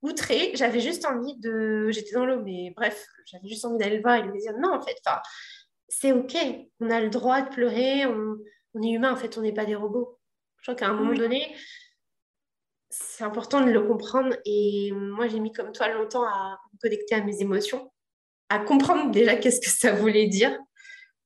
[0.02, 0.52] outrée.
[0.54, 1.90] J'avais juste envie de.
[1.90, 4.74] J'étais dans l'eau, mais bref, j'avais juste envie d'aller le voir et lui dire non,
[4.74, 4.96] en fait,
[5.88, 6.36] c'est OK.
[6.80, 8.06] On a le droit de pleurer.
[8.06, 10.18] On, est humain, en fait, on n'est pas des robots.
[10.58, 11.54] Je crois qu'à un moment donné,
[12.88, 14.36] c'est important de le comprendre.
[14.44, 17.92] Et moi, j'ai mis comme toi longtemps à me connecter à mes émotions,
[18.48, 20.56] à comprendre déjà qu'est-ce que ça voulait dire,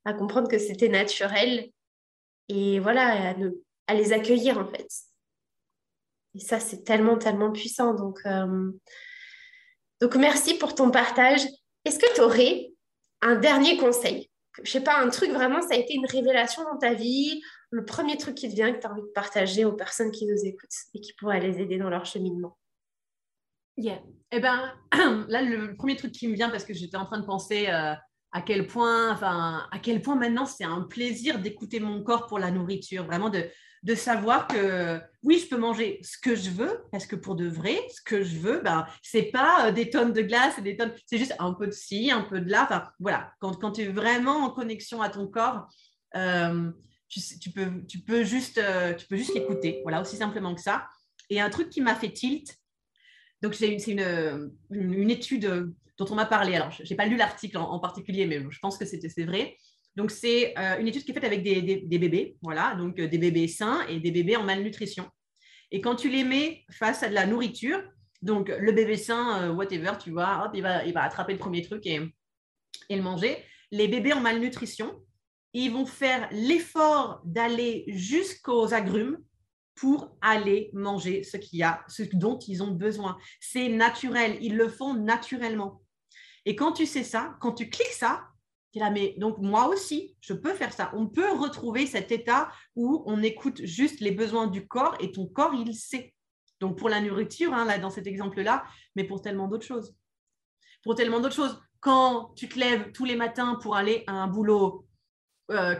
[0.04, 1.70] à comprendre que c'était naturel.
[2.48, 3.34] Et voilà, à,
[3.86, 4.86] à les accueillir, en fait.
[6.34, 7.94] Et ça, c'est tellement, tellement puissant.
[7.94, 8.72] Donc, euh,
[10.16, 11.42] merci pour ton partage.
[11.84, 12.70] Est-ce que tu aurais
[13.22, 14.30] un dernier conseil?
[14.62, 17.84] Je sais pas, un truc vraiment, ça a été une révélation dans ta vie, le
[17.84, 20.44] premier truc qui te vient que tu as envie de partager aux personnes qui nous
[20.44, 22.56] écoutent et qui pourraient les aider dans leur cheminement?
[23.76, 24.00] Yeah.
[24.30, 24.72] Eh ben,
[25.28, 27.94] là, le premier truc qui me vient, parce que j'étais en train de penser euh,
[28.30, 32.52] à quel point, à quel point maintenant c'est un plaisir d'écouter mon corps pour la
[32.52, 33.48] nourriture, vraiment de,
[33.84, 37.46] de savoir que oui, je peux manger ce que je veux, parce que pour de
[37.46, 40.92] vrai, ce que je veux, ben, c'est pas euh, des tonnes de glace, des tonnes,
[41.06, 42.92] c'est juste un peu de ci, un peu de là.
[42.98, 45.68] Voilà, quand, quand tu es vraiment en connexion à ton corps,
[46.16, 46.70] euh,
[47.08, 49.80] tu, peux, tu peux juste, euh, tu peux juste l'écouter.
[49.82, 50.88] Voilà, aussi simplement que ça.
[51.28, 52.56] Et un truc qui m'a fait tilt,
[53.42, 56.56] donc c'est une, une, étude dont on m'a parlé.
[56.56, 59.58] Alors, je n'ai pas lu l'article en, en, particulier, mais je pense que c'est vrai.
[59.96, 63.18] Donc, c'est euh, une étude qui est faite avec des, bébés, voilà, donc euh, des
[63.18, 65.08] bébés sains et des bébés en malnutrition.
[65.70, 67.80] Et quand tu les mets face à de la nourriture,
[68.22, 71.62] donc le bébé sain, euh, whatever, tu vois, il, va, il va attraper le premier
[71.62, 72.00] truc et,
[72.88, 73.36] et le manger.
[73.70, 75.00] Les bébés en malnutrition,
[75.52, 79.18] ils vont faire l'effort d'aller jusqu'aux agrumes
[79.76, 83.16] pour aller manger ce qu'il y a, ce dont ils ont besoin.
[83.40, 85.82] C'est naturel, ils le font naturellement.
[86.44, 88.24] Et quand tu sais ça, quand tu cliques ça,
[88.90, 90.90] mais donc moi aussi, je peux faire ça.
[90.94, 95.26] On peut retrouver cet état où on écoute juste les besoins du corps et ton
[95.26, 96.14] corps, il sait.
[96.60, 98.64] Donc pour la nourriture, hein, là, dans cet exemple-là,
[98.96, 99.94] mais pour tellement d'autres choses.
[100.82, 101.60] Pour tellement d'autres choses.
[101.80, 104.86] Quand tu te lèves tous les matins pour aller à un boulot,
[105.50, 105.74] euh,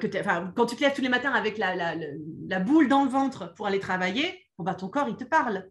[0.55, 3.80] quand tu te lèves tous les matins avec la, boule dans le ventre pour aller
[3.80, 5.68] travailler, bah, ton corps, il te parle.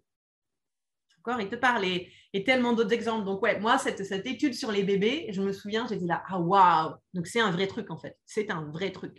[1.23, 1.85] Corps, il te parle.
[1.85, 3.25] Et, et tellement d'autres exemples.
[3.25, 6.39] Donc, ouais, moi, cette, cette, étude sur les bébés, je me souviens, dit là, ah
[6.39, 8.17] waouh Donc, c'est un vrai truc en fait.
[8.25, 9.17] C'est un vrai truc.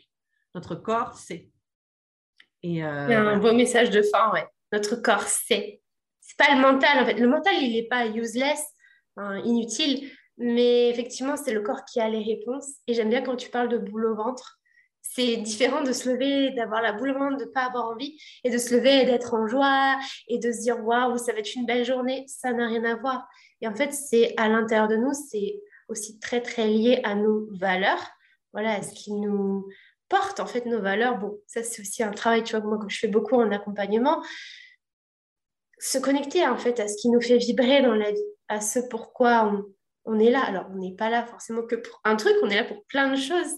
[0.54, 1.50] Notre corps, c'est.
[2.62, 4.46] Et euh, un beau message de fin, ouais.
[4.72, 5.80] Notre corps, c'est.
[6.20, 7.14] C'est pas le mental en fait.
[7.14, 8.64] Le mental, il n'est pas useless,
[9.44, 12.76] inutile, mais effectivement, c'est le corps qui a les réponses.
[12.86, 14.58] Et j'aime bien quand tu parles de boule au ventre.
[15.06, 18.58] C'est différent de se lever, d'avoir la boule de ne pas avoir envie, et de
[18.58, 19.96] se lever et d'être en joie,
[20.28, 22.24] et de se dire waouh, ça va être une belle journée.
[22.26, 23.28] Ça n'a rien à voir.
[23.60, 27.46] Et en fait, c'est à l'intérieur de nous, c'est aussi très, très lié à nos
[27.52, 28.02] valeurs.
[28.52, 29.68] Voilà, à ce qui nous
[30.08, 31.18] porte, en fait, nos valeurs.
[31.18, 34.22] Bon, ça, c'est aussi un travail, tu vois, moi, comme je fais beaucoup en accompagnement,
[35.78, 38.80] se connecter, en fait, à ce qui nous fait vibrer dans la vie, à ce
[38.80, 39.64] pourquoi on,
[40.06, 40.42] on est là.
[40.44, 43.10] Alors, on n'est pas là forcément que pour un truc, on est là pour plein
[43.10, 43.54] de choses.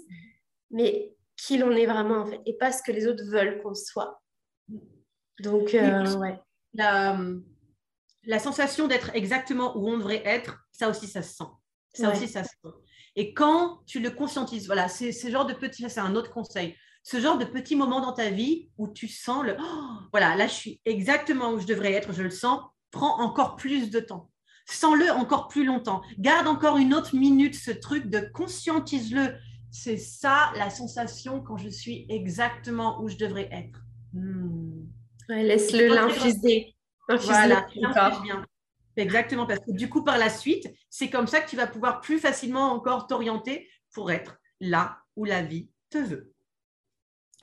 [0.71, 3.75] Mais qui l'on est vraiment, en fait, et pas ce que les autres veulent qu'on
[3.75, 4.23] soit.
[5.41, 6.41] Donc, euh, ouais.
[6.75, 7.19] La,
[8.25, 11.51] la sensation d'être exactement où on devrait être, ça aussi, ça se sent.
[11.95, 12.75] Ça aussi, ça se sent.
[13.15, 16.77] Et quand tu le conscientises, voilà, c'est ce genre de petit, c'est un autre conseil,
[17.03, 20.47] ce genre de petit moment dans ta vie où tu sens le, oh, voilà, là,
[20.47, 22.61] je suis exactement où je devrais être, je le sens,
[22.91, 24.31] prends encore plus de temps.
[24.69, 26.03] Sens-le encore plus longtemps.
[26.19, 29.37] Garde encore une autre minute ce truc de conscientise-le
[29.83, 33.81] c'est ça la sensation quand je suis exactement où je devrais être.
[34.13, 34.85] Hmm.
[35.29, 36.75] Laisse-le l'infuser.
[37.09, 37.67] Voilà,
[38.23, 38.45] bien.
[38.97, 42.01] Exactement, parce que du coup, par la suite, c'est comme ça que tu vas pouvoir
[42.01, 46.33] plus facilement encore t'orienter pour être là où la vie te veut.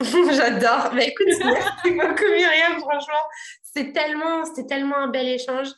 [0.00, 0.92] J'adore.
[0.94, 3.24] Mais écoute, merci beaucoup Myriam, franchement.
[3.62, 5.68] C'est tellement, c'était tellement un bel échange.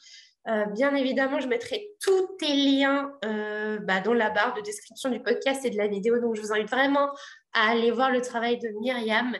[0.48, 5.10] Euh, bien évidemment, je mettrai tous tes liens euh, bah, dans la barre de description
[5.10, 6.20] du podcast et de la vidéo.
[6.20, 7.10] Donc, je vous invite vraiment
[7.52, 9.36] à aller voir le travail de Myriam.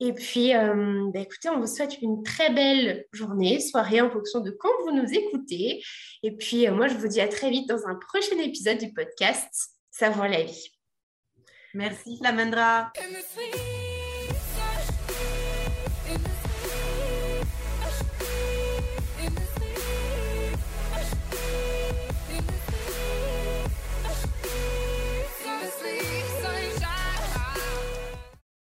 [0.00, 4.40] Et puis, euh, bah, écoutez, on vous souhaite une très belle journée, soirée en fonction
[4.40, 5.82] de quand vous nous écoutez.
[6.22, 9.70] Et puis, moi, je vous dis à très vite dans un prochain épisode du podcast
[9.90, 10.68] Savoir la vie.
[11.72, 12.92] Merci, Flamandra.